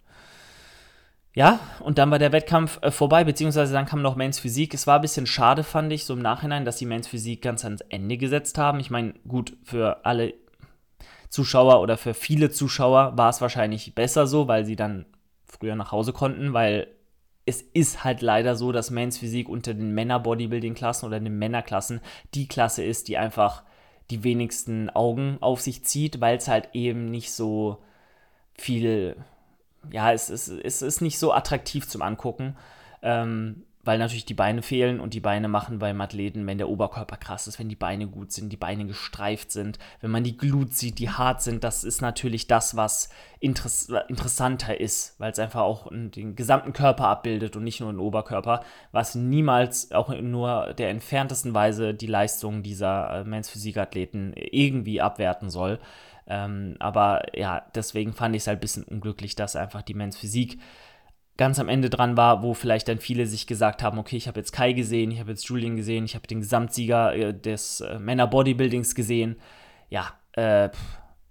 Ja, 1.35 1.59
und 1.81 1.99
dann 1.99 2.13
war 2.13 2.21
der 2.21 2.31
Wettkampf 2.31 2.79
äh, 2.83 2.93
vorbei, 2.93 3.25
beziehungsweise 3.25 3.73
dann 3.73 3.87
kam 3.87 4.03
noch 4.03 4.15
Mains 4.15 4.39
Physik. 4.39 4.73
Es 4.73 4.87
war 4.87 4.97
ein 4.97 5.03
bisschen 5.03 5.27
schade, 5.27 5.65
fand 5.65 5.93
ich, 5.93 6.05
so 6.05 6.15
im 6.15 6.21
Nachhinein, 6.23 6.65
dass 6.65 6.77
die 6.77 6.87
Mains 6.87 7.09
Physik 7.09 7.43
ganz 7.43 7.65
ans 7.65 7.81
Ende 7.89 8.17
gesetzt 8.19 8.57
haben. 8.57 8.79
Ich 8.79 8.91
meine, 8.91 9.15
gut, 9.27 9.57
für 9.65 10.05
alle 10.05 10.35
Zuschauer 11.31 11.81
oder 11.81 11.97
für 11.97 12.15
viele 12.15 12.51
Zuschauer 12.51 13.19
war 13.19 13.31
es 13.31 13.41
wahrscheinlich 13.41 13.97
besser 13.97 14.29
so, 14.29 14.47
weil 14.47 14.65
sie 14.65 14.77
dann 14.77 15.07
früher 15.45 15.75
nach 15.75 15.91
Hause 15.91 16.13
konnten, 16.13 16.53
weil 16.53 16.87
es 17.47 17.63
ist 17.63 18.05
halt 18.05 18.23
leider 18.23 18.57
so, 18.57 18.73
dass 18.73 18.91
Mains 18.91 19.19
Physik 19.19 19.49
unter 19.49 19.75
den 19.75 19.93
Männer-Bodybuilding-Klassen 19.93 21.07
oder 21.07 21.21
den 21.21 21.39
Männerklassen 21.39 22.01
die 22.35 22.49
Klasse 22.49 22.83
ist, 22.83 23.09
die 23.09 23.19
einfach 23.19 23.63
die 24.11 24.25
wenigsten 24.25 24.91
Augen 24.91 25.39
auf 25.41 25.61
sich 25.61 25.85
zieht, 25.85 26.21
weil 26.21 26.37
es 26.37 26.49
halt 26.49 26.71
eben 26.73 27.11
nicht 27.11 27.33
so 27.33 27.83
viel, 28.55 29.17
ja, 29.91 30.13
es, 30.13 30.31
es, 30.31 30.49
es 30.49 30.83
ist 30.83 31.01
nicht 31.01 31.19
so 31.19 31.33
attraktiv 31.33 31.89
zum 31.89 32.03
Angucken. 32.03 32.57
Ähm, 33.03 33.65
weil 33.85 33.99
natürlich 33.99 34.25
die 34.25 34.35
Beine 34.35 34.63
fehlen 34.63 35.01
und 35.01 35.15
die 35.15 35.21
Beine 35.21 35.49
machen 35.49 35.79
beim 35.79 36.01
Athleten, 36.01 36.47
wenn 36.47 36.59
der 36.59 36.69
Oberkörper 36.69 37.17
krass 37.17 37.47
ist, 37.47 37.59
wenn 37.59 37.69
die 37.69 37.77
Beine 37.77 38.07
gut 38.07 38.33
sind, 38.33 38.51
die 38.51 38.57
Beine 38.57 38.87
gestreift 38.87 39.51
sind, 39.51 39.79
wenn 40.01 40.11
man 40.11 40.25
die 40.25 40.37
Glut 40.37 40.75
sieht, 40.75 40.99
die 40.99 41.11
hart 41.11 41.43
sind, 41.43 41.65
das 41.65 41.85
ist 41.85 42.01
natürlich 42.01 42.47
das, 42.47 42.77
was 42.77 43.09
interess 43.41 43.93
interessanter 44.09 44.81
ist, 44.81 45.19
weil 45.19 45.33
es 45.33 45.39
einfach 45.39 45.61
auch 45.61 45.89
den 45.91 46.35
gesamten 46.35 46.73
Körper 46.73 47.09
abbildet 47.09 47.57
und 47.57 47.65
nicht 47.65 47.81
nur 47.81 47.93
den 47.93 47.99
Oberkörper, 47.99 48.65
was 48.93 49.15
niemals 49.15 49.93
auch 49.93 50.09
nur 50.21 50.73
der 50.75 50.91
entferntesten 50.91 51.55
Weise 51.55 51.95
die 51.95 52.07
Leistung 52.07 52.63
dieser 52.63 53.21
äh, 53.21 53.25
Men's 53.25 53.51
Physik-Athleten 53.51 54.33
irgendwie 54.35 55.01
abwerten 55.01 55.51
soll. 55.51 55.79
Ähm, 56.27 56.77
aber 56.79 57.37
ja, 57.39 57.67
deswegen 57.75 58.15
fand 58.15 58.35
ich 58.35 58.43
es 58.43 58.47
halt 58.47 58.59
ein 58.59 58.61
bisschen 58.61 58.85
unglücklich, 58.85 59.37
dass 59.37 59.57
einfach 59.57 59.83
die 59.83 59.95
Men's 59.95 60.17
Physik 60.17 60.59
ganz 61.37 61.59
am 61.59 61.69
Ende 61.69 61.91
dran 61.91 62.17
war, 62.17 62.43
wo 62.43 62.55
vielleicht 62.55 62.89
dann 62.89 62.99
viele 62.99 63.27
sich 63.27 63.47
gesagt 63.47 63.83
haben, 63.83 63.99
okay, 63.99 64.17
ich 64.17 64.29
habe 64.29 64.39
jetzt 64.39 64.53
Kai 64.53 64.73
gesehen, 64.73 65.11
ich 65.11 65.21
habe 65.21 65.31
jetzt 65.31 65.45
Julian 65.49 65.77
gesehen, 65.77 66.05
ich 66.05 66.15
habe 66.15 66.27
den 66.27 66.41
Gesamtsieger 66.41 67.15
äh, 67.15 67.35
des 67.35 67.81
äh, 67.81 67.99
Männer 67.99 68.27
Bodybuildings 68.27 68.95
gesehen. 68.95 69.37
Ja, 69.91 70.13
äh, 70.33 70.71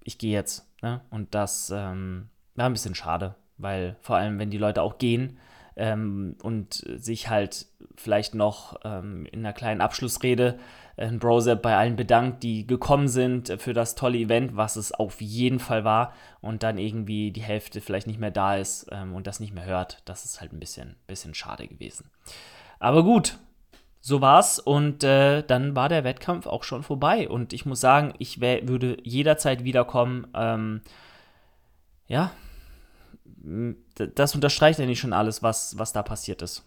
ich 0.03 0.17
gehe 0.17 0.33
jetzt. 0.33 0.67
Ne? 0.81 1.01
Und 1.09 1.33
das 1.33 1.71
ähm, 1.73 2.29
war 2.55 2.65
ein 2.65 2.73
bisschen 2.73 2.95
schade, 2.95 3.35
weil 3.57 3.95
vor 4.01 4.17
allem, 4.17 4.39
wenn 4.39 4.49
die 4.49 4.57
Leute 4.57 4.81
auch 4.81 4.97
gehen, 4.97 5.39
ähm, 5.75 6.35
und 6.43 6.73
sich 6.73 7.29
halt 7.29 7.65
vielleicht 7.95 8.35
noch 8.35 8.79
ähm, 8.83 9.25
in 9.31 9.39
einer 9.39 9.53
kleinen 9.53 9.81
Abschlussrede 9.81 10.59
äh, 10.95 11.05
ein 11.05 11.19
Browser 11.19 11.55
bei 11.55 11.75
allen 11.75 11.95
bedankt, 11.95 12.43
die 12.43 12.67
gekommen 12.67 13.07
sind 13.07 13.55
für 13.59 13.73
das 13.73 13.95
tolle 13.95 14.17
Event, 14.17 14.55
was 14.55 14.75
es 14.75 14.91
auf 14.91 15.21
jeden 15.21 15.59
Fall 15.59 15.83
war 15.83 16.13
und 16.41 16.63
dann 16.63 16.77
irgendwie 16.77 17.31
die 17.31 17.41
Hälfte 17.41 17.81
vielleicht 17.81 18.07
nicht 18.07 18.19
mehr 18.19 18.31
da 18.31 18.55
ist 18.55 18.87
ähm, 18.91 19.13
und 19.15 19.27
das 19.27 19.39
nicht 19.39 19.53
mehr 19.53 19.65
hört. 19.65 20.01
Das 20.05 20.25
ist 20.25 20.41
halt 20.41 20.53
ein 20.53 20.59
bisschen, 20.59 20.95
bisschen 21.07 21.33
schade 21.33 21.67
gewesen. 21.67 22.09
Aber 22.79 23.03
gut, 23.03 23.37
so 24.01 24.19
war's 24.19 24.59
und 24.59 25.03
äh, 25.03 25.43
dann 25.43 25.75
war 25.75 25.87
der 25.87 26.03
Wettkampf 26.03 26.45
auch 26.45 26.63
schon 26.63 26.83
vorbei 26.83 27.29
und 27.29 27.53
ich 27.53 27.65
muss 27.65 27.79
sagen, 27.79 28.13
ich 28.17 28.41
wär, 28.41 28.67
würde 28.67 28.97
jederzeit 29.03 29.63
wiederkommen. 29.63 30.27
Ähm, 30.33 30.81
ja, 32.07 32.31
das 33.95 34.35
unterstreicht 34.35 34.79
eigentlich 34.79 34.99
schon 34.99 35.13
alles, 35.13 35.43
was, 35.43 35.77
was 35.77 35.93
da 35.93 36.03
passiert 36.03 36.41
ist. 36.41 36.63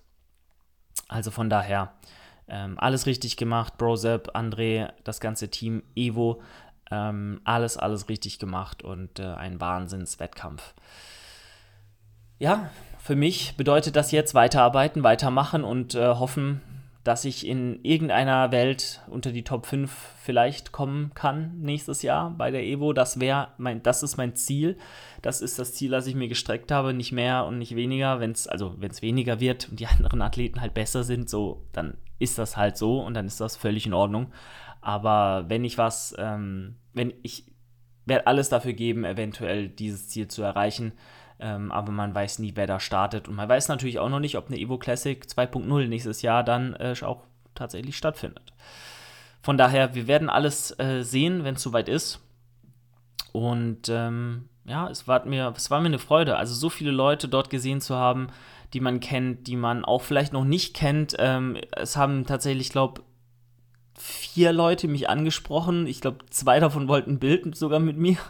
Also 1.09 1.31
von 1.31 1.51
daher, 1.51 1.93
ähm, 2.49 2.79
alles 2.79 3.07
richtig 3.07 3.37
gemacht. 3.37 3.79
Brosep, 3.79 4.37
André, 4.37 4.93
das 5.05 5.21
ganze 5.21 5.51
Team, 5.51 5.83
Evo, 5.95 6.43
ähm, 6.91 7.41
alles, 7.45 7.77
alles 7.77 8.09
richtig 8.09 8.39
gemacht 8.39 8.83
und 8.83 9.19
äh, 9.19 9.25
ein 9.25 9.61
Wahnsinnswettkampf. 9.61 10.75
Ja, 12.39 12.71
für 12.99 13.17
mich 13.17 13.57
bedeutet 13.57 13.97
das 13.97 14.13
jetzt 14.13 14.35
weiterarbeiten, 14.35 15.03
weitermachen 15.03 15.65
und 15.65 15.95
äh, 15.95 16.07
hoffen, 16.09 16.61
dass 17.07 17.25
ich 17.25 17.47
in 17.47 17.85
irgendeiner 17.85 18.51
Welt 18.51 19.01
unter 19.07 19.31
die 19.31 19.45
Top 19.45 19.67
5 19.67 19.91
vielleicht 20.19 20.73
kommen 20.73 21.13
kann 21.15 21.61
nächstes 21.61 22.03
Jahr 22.03 22.31
bei 22.31 22.51
der 22.51 22.65
Evo. 22.65 22.93
Das 22.93 23.21
wäre 23.21 23.49
mein, 23.59 23.83
das 23.83 24.03
ist 24.03 24.17
mein 24.17 24.35
Ziel. 24.35 24.77
Das 25.23 25.41
ist 25.41 25.59
das 25.59 25.73
Ziel, 25.75 25.93
das 25.93 26.09
ich 26.09 26.17
mir 26.17 26.27
gestreckt 26.27 26.73
habe, 26.73 26.93
nicht 26.93 27.13
mehr 27.13 27.47
und 27.47 27.59
nicht 27.59 27.77
weniger. 27.77 28.19
Wenn 28.19 28.33
es 28.33 28.49
also 28.49 28.75
wenn 28.79 28.91
es 28.91 29.03
weniger 29.03 29.39
wird 29.39 29.69
und 29.69 29.79
die 29.79 29.87
anderen 29.99 30.21
Athleten 30.21 30.61
halt 30.61 30.75
besser 30.75 31.05
sind, 31.05 31.31
so 31.31 31.65
dann 31.73 31.97
ist 32.19 32.39
das 32.39 32.57
halt 32.57 32.77
so 32.77 33.01
und 33.01 33.15
dann 33.15 33.27
ist 33.27 33.41
das 33.41 33.57
völlig 33.57 33.87
in 33.87 33.95
Ordnung. 33.95 34.33
Aber 34.81 35.45
wenn 35.49 35.65
ich 35.65 35.79
was, 35.79 36.15
ähm, 36.19 36.77
wenn 36.93 37.13
ich 37.23 37.45
werde 38.07 38.27
alles 38.29 38.49
dafür 38.49 38.73
geben, 38.73 39.05
eventuell 39.05 39.69
dieses 39.69 40.09
Ziel 40.09 40.29
zu 40.29 40.43
erreichen. 40.43 40.93
Ähm, 41.39 41.71
aber 41.71 41.93
man 41.93 42.15
weiß 42.15 42.39
nie, 42.39 42.53
wer 42.55 42.67
da 42.67 42.81
startet. 42.81 43.29
Und 43.29 43.35
man 43.35 43.49
weiß 43.49 43.69
natürlich 43.69 43.99
auch 43.99 44.09
noch 44.09 44.21
nicht, 44.21 44.39
ob 44.39 44.47
eine 44.47 44.59
Evo 44.59 44.79
Classic 44.79 45.23
2.0 45.23 45.89
nächstes 45.89 46.23
Jahr 46.23 46.43
dann 46.43 46.75
äh, 46.75 46.95
auch 47.03 47.25
tatsächlich 47.55 47.97
stattfindet. 47.97 48.55
Von 49.43 49.59
daher, 49.59 49.95
wir 49.95 50.07
werden 50.07 50.31
alles 50.31 50.79
äh, 50.79 51.03
sehen, 51.03 51.45
wenn 51.45 51.57
es 51.57 51.63
soweit 51.63 51.89
ist. 51.89 52.21
Und 53.33 53.89
ähm, 53.91 54.49
ja, 54.65 54.89
es 54.89 55.07
war, 55.07 55.27
mir, 55.27 55.53
es 55.55 55.71
war 55.71 55.81
mir 55.81 55.87
eine 55.87 55.99
Freude, 55.99 56.37
also 56.37 56.55
so 56.55 56.71
viele 56.71 56.91
Leute 56.91 57.29
dort 57.29 57.51
gesehen 57.51 57.81
zu 57.81 57.97
haben, 57.97 58.29
die 58.77 58.81
man 58.81 59.01
kennt, 59.01 59.47
die 59.47 59.57
man 59.57 59.87
auch 59.87 60.03
vielleicht 60.03 60.35
noch 60.35 60.45
nicht 60.45 60.75
kennt. 60.75 61.17
Ähm, 61.19 61.57
es 61.73 61.97
haben 61.97 62.27
tatsächlich, 62.27 62.69
glaube 62.69 63.01
vier 63.95 64.53
Leute 64.53 64.87
mich 64.87 65.09
angesprochen. 65.09 65.87
Ich 65.87 66.03
glaube, 66.03 66.19
zwei 66.29 66.61
davon 66.61 66.87
wollten 66.87 67.13
ein 67.13 67.19
Bild 67.19 67.57
sogar 67.57 67.81
mit 67.81 67.97
mir. 67.97 68.19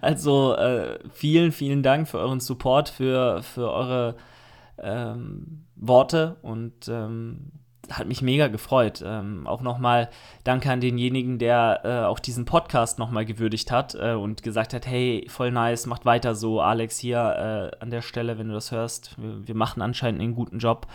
Also 0.00 0.56
äh, 0.56 0.98
vielen, 1.12 1.52
vielen 1.52 1.84
Dank 1.84 2.08
für 2.08 2.18
euren 2.18 2.40
Support, 2.40 2.88
für, 2.88 3.44
für 3.44 3.70
eure 3.70 4.16
ähm, 4.78 5.66
Worte 5.76 6.38
und 6.42 6.88
ähm, 6.88 7.52
hat 7.98 8.06
mich 8.06 8.22
mega 8.22 8.48
gefreut. 8.48 9.02
Ähm, 9.04 9.46
auch 9.46 9.60
nochmal 9.60 10.08
danke 10.44 10.70
an 10.70 10.80
denjenigen, 10.80 11.38
der 11.38 11.80
äh, 11.84 12.06
auch 12.06 12.18
diesen 12.18 12.44
Podcast 12.44 12.98
nochmal 12.98 13.24
gewürdigt 13.24 13.70
hat 13.70 13.94
äh, 13.94 14.12
und 14.12 14.42
gesagt 14.42 14.74
hat, 14.74 14.86
hey, 14.86 15.26
voll 15.28 15.50
nice, 15.50 15.86
macht 15.86 16.04
weiter 16.04 16.34
so, 16.34 16.60
Alex, 16.60 16.98
hier 16.98 17.72
äh, 17.78 17.82
an 17.82 17.90
der 17.90 18.02
Stelle, 18.02 18.38
wenn 18.38 18.48
du 18.48 18.54
das 18.54 18.72
hörst, 18.72 19.20
wir, 19.20 19.46
wir 19.46 19.54
machen 19.54 19.82
anscheinend 19.82 20.20
einen 20.20 20.34
guten 20.34 20.58
Job, 20.58 20.86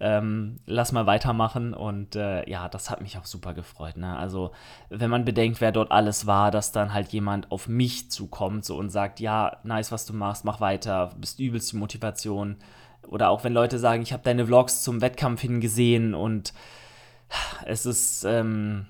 ähm, 0.00 0.56
lass 0.66 0.92
mal 0.92 1.06
weitermachen 1.06 1.74
und 1.74 2.16
äh, 2.16 2.48
ja, 2.48 2.68
das 2.68 2.90
hat 2.90 3.00
mich 3.00 3.18
auch 3.18 3.26
super 3.26 3.54
gefreut. 3.54 3.96
Ne? 3.96 4.16
Also 4.16 4.52
wenn 4.88 5.10
man 5.10 5.24
bedenkt, 5.24 5.60
wer 5.60 5.72
dort 5.72 5.90
alles 5.90 6.26
war, 6.26 6.50
dass 6.50 6.72
dann 6.72 6.92
halt 6.92 7.08
jemand 7.08 7.50
auf 7.50 7.68
mich 7.68 8.10
zukommt 8.10 8.64
so 8.64 8.76
und 8.76 8.90
sagt, 8.90 9.20
ja, 9.20 9.58
nice, 9.62 9.92
was 9.92 10.06
du 10.06 10.12
machst, 10.12 10.44
mach 10.44 10.60
weiter, 10.60 11.14
bist 11.18 11.40
übelst 11.40 11.72
die 11.72 11.76
Motivation, 11.76 12.56
oder 13.08 13.30
auch 13.30 13.44
wenn 13.44 13.52
Leute 13.52 13.78
sagen, 13.78 14.02
ich 14.02 14.12
habe 14.12 14.22
deine 14.22 14.46
Vlogs 14.46 14.82
zum 14.82 15.00
Wettkampf 15.00 15.40
hingesehen 15.40 16.14
und 16.14 16.52
es 17.64 17.86
ist 17.86 18.24
ähm, 18.24 18.86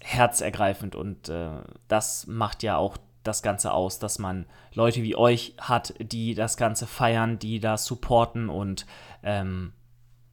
herzergreifend 0.00 0.94
und 0.94 1.28
äh, 1.28 1.50
das 1.88 2.26
macht 2.26 2.62
ja 2.62 2.76
auch 2.76 2.96
das 3.22 3.42
Ganze 3.42 3.72
aus, 3.72 3.98
dass 3.98 4.18
man 4.18 4.46
Leute 4.72 5.02
wie 5.02 5.16
euch 5.16 5.54
hat, 5.60 5.94
die 6.00 6.34
das 6.34 6.56
Ganze 6.56 6.86
feiern, 6.86 7.38
die 7.38 7.60
da 7.60 7.76
supporten 7.76 8.48
und 8.48 8.86
ähm, 9.22 9.72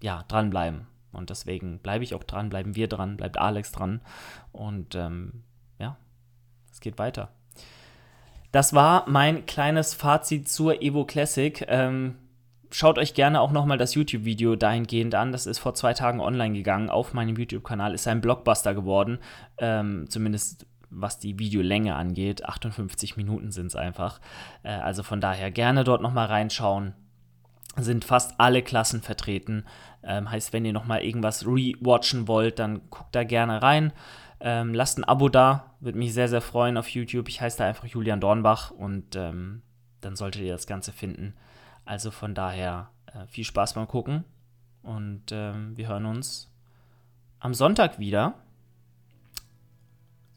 ja, 0.01 0.23
dranbleiben. 0.27 0.87
Und 1.11 1.29
deswegen 1.29 1.79
bleibe 1.79 2.03
ich 2.03 2.13
auch 2.13 2.23
dran, 2.23 2.49
bleiben 2.49 2.75
wir 2.75 2.87
dran, 2.87 3.17
bleibt 3.17 3.37
Alex 3.37 3.71
dran. 3.71 4.01
Und 4.51 4.95
ähm, 4.95 5.43
ja, 5.79 5.97
es 6.71 6.79
geht 6.79 6.97
weiter. 6.97 7.29
Das 8.51 8.73
war 8.73 9.09
mein 9.09 9.45
kleines 9.45 9.93
Fazit 9.93 10.47
zur 10.47 10.81
Evo 10.81 11.05
Classic. 11.05 11.65
Ähm, 11.67 12.15
schaut 12.71 12.97
euch 12.97 13.13
gerne 13.13 13.41
auch 13.41 13.51
nochmal 13.51 13.77
das 13.77 13.95
YouTube-Video 13.95 14.55
dahingehend 14.55 15.15
an. 15.15 15.31
Das 15.31 15.45
ist 15.45 15.59
vor 15.59 15.73
zwei 15.73 15.93
Tagen 15.93 16.19
online 16.19 16.53
gegangen 16.53 16.89
auf 16.89 17.13
meinem 17.13 17.35
YouTube-Kanal. 17.35 17.93
Ist 17.93 18.07
ein 18.07 18.21
Blockbuster 18.21 18.73
geworden. 18.73 19.19
Ähm, 19.57 20.05
zumindest 20.09 20.65
was 20.89 21.19
die 21.19 21.37
Videolänge 21.37 21.95
angeht. 21.95 22.45
58 22.45 23.17
Minuten 23.17 23.51
sind 23.51 23.67
es 23.67 23.75
einfach. 23.75 24.19
Äh, 24.63 24.71
also 24.71 25.03
von 25.03 25.21
daher 25.21 25.51
gerne 25.51 25.83
dort 25.83 26.01
nochmal 26.01 26.27
reinschauen. 26.27 26.93
Sind 27.75 28.05
fast 28.05 28.39
alle 28.39 28.61
Klassen 28.61 29.01
vertreten. 29.01 29.65
Ähm, 30.03 30.31
heißt, 30.31 30.53
wenn 30.53 30.65
ihr 30.65 30.73
nochmal 30.73 31.03
irgendwas 31.03 31.45
rewatchen 31.45 32.27
wollt, 32.27 32.59
dann 32.59 32.89
guckt 32.89 33.13
da 33.13 33.23
gerne 33.23 33.61
rein. 33.61 33.93
Ähm, 34.39 34.73
lasst 34.73 34.97
ein 34.97 35.03
Abo 35.03 35.29
da, 35.29 35.73
würde 35.79 35.97
mich 35.97 36.13
sehr, 36.13 36.27
sehr 36.27 36.41
freuen 36.41 36.77
auf 36.77 36.89
YouTube. 36.89 37.27
Ich 37.27 37.41
heiße 37.41 37.57
da 37.57 37.65
einfach 37.65 37.85
Julian 37.85 38.21
Dornbach 38.21 38.71
und 38.71 39.15
ähm, 39.15 39.63
dann 40.01 40.15
solltet 40.15 40.43
ihr 40.43 40.53
das 40.53 40.67
Ganze 40.67 40.91
finden. 40.91 41.33
Also 41.87 42.11
von 42.11 42.35
daher 42.35 42.89
äh, 43.07 43.25
viel 43.27 43.45
Spaß 43.45 43.73
beim 43.73 43.87
Gucken 43.87 44.25
und 44.83 45.23
ähm, 45.31 45.75
wir 45.77 45.87
hören 45.87 46.05
uns 46.05 46.51
am 47.39 47.53
Sonntag 47.53 47.97
wieder, 47.97 48.33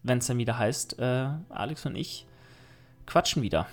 wenn 0.04 0.18
es 0.18 0.28
dann 0.28 0.38
wieder 0.38 0.58
heißt, 0.58 1.00
äh, 1.00 1.28
Alex 1.48 1.84
und 1.86 1.96
ich 1.96 2.24
quatschen 3.04 3.42
wieder. 3.42 3.66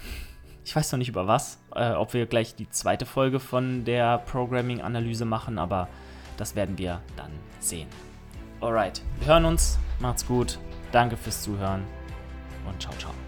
Ich 0.65 0.75
weiß 0.75 0.91
noch 0.91 0.97
nicht 0.97 1.09
über 1.09 1.27
was, 1.27 1.59
äh, 1.75 1.91
ob 1.91 2.15
wir 2.15 2.25
gleich 2.25 2.55
die 2.55 2.69
zweite 2.69 3.05
Folge 3.05 3.39
von 3.39 3.85
der 3.85 4.17
Programming-Analyse 4.17 5.25
machen, 5.25 5.59
aber 5.59 5.87
das 6.35 6.55
werden 6.55 6.79
wir 6.79 7.01
dann 7.15 7.31
sehen. 7.59 7.87
Alright, 8.59 9.03
wir 9.19 9.27
hören 9.27 9.45
uns, 9.45 9.77
macht's 9.99 10.25
gut, 10.25 10.57
danke 10.91 11.15
fürs 11.15 11.43
Zuhören 11.43 11.83
und 12.65 12.81
ciao, 12.81 12.93
ciao. 12.97 13.26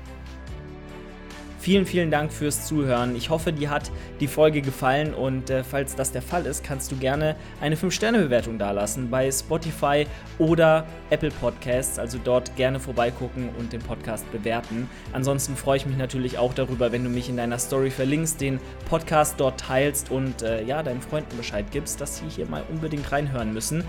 Vielen, 1.60 1.86
vielen 1.86 2.10
Dank 2.10 2.32
fürs 2.32 2.66
Zuhören. 2.66 3.18
Ich 3.18 3.30
hoffe, 3.30 3.52
dir 3.52 3.70
hat 3.70 3.92
die 4.22 4.28
Folge 4.28 4.62
gefallen 4.62 5.14
und 5.14 5.50
äh, 5.50 5.62
falls 5.62 5.94
das 5.94 6.14
der 6.14 6.22
Fall 6.22 6.46
ist, 6.46 6.64
kannst 6.64 6.90
du 6.90 6.96
gerne 6.96 7.36
eine 7.60 7.76
5-Sterne-Bewertung 7.76 8.58
dalassen 8.58 9.10
bei 9.10 9.30
Spotify 9.30 10.08
oder 10.38 10.86
Apple 11.10 11.32
Podcasts. 11.32 12.00
Also 12.00 12.18
dort 12.24 12.56
gerne 12.56 12.80
vorbeigucken 12.80 13.50
und 13.60 13.74
den 13.74 13.82
Podcast 13.82 14.32
bewerten. 14.32 14.90
Ansonsten 15.12 15.58
freue 15.58 15.76
ich 15.76 15.86
mich 15.86 15.98
natürlich 15.98 16.38
auch 16.38 16.54
darüber, 16.54 16.94
wenn 16.94 17.04
du 17.04 17.10
mich 17.10 17.28
in 17.28 17.36
deiner 17.36 17.60
Story 17.60 17.92
verlinkst, 17.92 18.40
den 18.40 18.62
Podcast 18.88 19.36
dort 19.38 19.60
teilst 19.60 20.12
und 20.12 20.42
äh, 20.42 20.64
ja, 20.64 20.82
deinen 20.82 21.02
Freunden 21.02 21.36
Bescheid 21.36 21.66
gibst, 21.72 22.00
dass 22.00 22.20
sie 22.20 22.30
hier 22.30 22.46
mal 22.46 22.64
unbedingt 22.70 23.12
reinhören 23.12 23.54
müssen. 23.54 23.84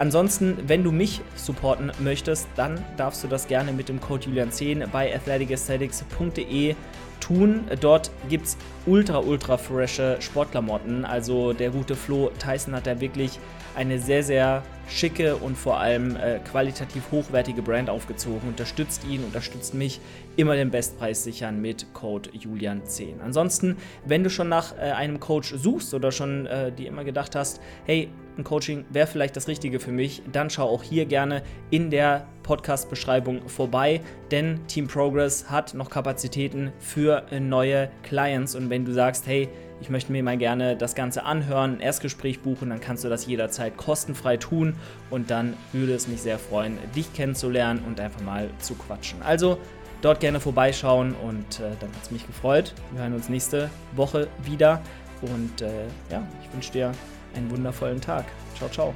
Ansonsten, 0.00 0.56
wenn 0.66 0.82
du 0.82 0.90
mich 0.90 1.20
supporten 1.36 1.92
möchtest, 2.00 2.48
dann 2.56 2.84
darfst 2.96 3.22
du 3.22 3.28
das 3.28 3.46
gerne 3.46 3.72
mit 3.72 3.88
dem 3.88 4.00
Code 4.00 4.26
Julian10 4.26 4.88
bei 4.88 5.14
athleticesthetics.de 5.14 6.74
tun. 7.22 7.64
Dort 7.80 8.10
gibt 8.28 8.46
es 8.46 8.56
ultra, 8.84 9.18
ultra 9.18 9.56
frische 9.56 10.16
Sportklamotten. 10.20 11.04
Also 11.04 11.52
der 11.52 11.70
gute 11.70 11.94
Flo 11.94 12.30
Tyson 12.38 12.74
hat 12.74 12.86
da 12.86 13.00
wirklich 13.00 13.38
eine 13.74 13.98
sehr, 13.98 14.22
sehr 14.22 14.62
schicke 14.88 15.36
und 15.36 15.56
vor 15.56 15.78
allem 15.78 16.16
äh, 16.16 16.38
qualitativ 16.40 17.04
hochwertige 17.10 17.62
Brand 17.62 17.88
aufgezogen. 17.88 18.48
Unterstützt 18.48 19.04
ihn, 19.08 19.24
unterstützt 19.24 19.74
mich. 19.74 20.00
Immer 20.36 20.56
den 20.56 20.70
Bestpreis 20.70 21.24
sichern 21.24 21.60
mit 21.60 21.92
Code 21.94 22.30
Julian10. 22.30 23.20
Ansonsten, 23.24 23.76
wenn 24.04 24.24
du 24.24 24.30
schon 24.30 24.48
nach 24.48 24.76
äh, 24.76 24.92
einem 24.92 25.20
Coach 25.20 25.54
suchst 25.56 25.94
oder 25.94 26.12
schon 26.12 26.46
äh, 26.46 26.72
dir 26.72 26.88
immer 26.88 27.04
gedacht 27.04 27.34
hast, 27.34 27.60
hey, 27.84 28.08
ein 28.38 28.44
Coaching 28.44 28.84
wäre 28.90 29.06
vielleicht 29.06 29.36
das 29.36 29.48
Richtige 29.48 29.80
für 29.80 29.92
mich, 29.92 30.22
dann 30.30 30.50
schau 30.50 30.68
auch 30.68 30.82
hier 30.82 31.06
gerne 31.06 31.42
in 31.70 31.90
der 31.90 32.26
Podcast-Beschreibung 32.42 33.48
vorbei, 33.48 34.00
denn 34.30 34.66
Team 34.66 34.88
Progress 34.88 35.50
hat 35.50 35.74
noch 35.74 35.90
Kapazitäten 35.90 36.72
für 36.78 37.24
neue 37.38 37.90
Clients. 38.02 38.54
Und 38.54 38.70
wenn 38.70 38.84
du 38.84 38.92
sagst, 38.92 39.26
hey, 39.26 39.48
ich 39.80 39.90
möchte 39.90 40.12
mir 40.12 40.22
mal 40.22 40.38
gerne 40.38 40.76
das 40.76 40.94
Ganze 40.94 41.24
anhören, 41.24 41.74
ein 41.74 41.80
Erstgespräch 41.80 42.40
buchen, 42.40 42.70
dann 42.70 42.80
kannst 42.80 43.04
du 43.04 43.08
das 43.08 43.26
jederzeit 43.26 43.76
kostenfrei 43.76 44.36
tun 44.36 44.76
und 45.10 45.30
dann 45.30 45.54
würde 45.72 45.94
es 45.94 46.08
mich 46.08 46.22
sehr 46.22 46.38
freuen, 46.38 46.78
dich 46.94 47.12
kennenzulernen 47.12 47.82
und 47.86 48.00
einfach 48.00 48.22
mal 48.22 48.48
zu 48.60 48.74
quatschen. 48.74 49.22
Also 49.22 49.58
dort 50.00 50.20
gerne 50.20 50.40
vorbeischauen 50.40 51.14
und 51.14 51.60
äh, 51.60 51.70
dann 51.80 51.90
hat 51.90 52.02
es 52.02 52.10
mich 52.10 52.26
gefreut. 52.26 52.74
Wir 52.92 53.02
hören 53.02 53.14
uns 53.14 53.28
nächste 53.28 53.70
Woche 53.94 54.28
wieder 54.44 54.80
Und 55.22 55.62
äh, 55.62 55.86
ja, 56.10 56.26
ich 56.42 56.52
wünsche 56.52 56.72
dir 56.72 56.92
einen 57.34 57.50
wundervollen 57.50 58.00
Tag. 58.00 58.26
Ciao, 58.56 58.68
ciao. 58.68 58.94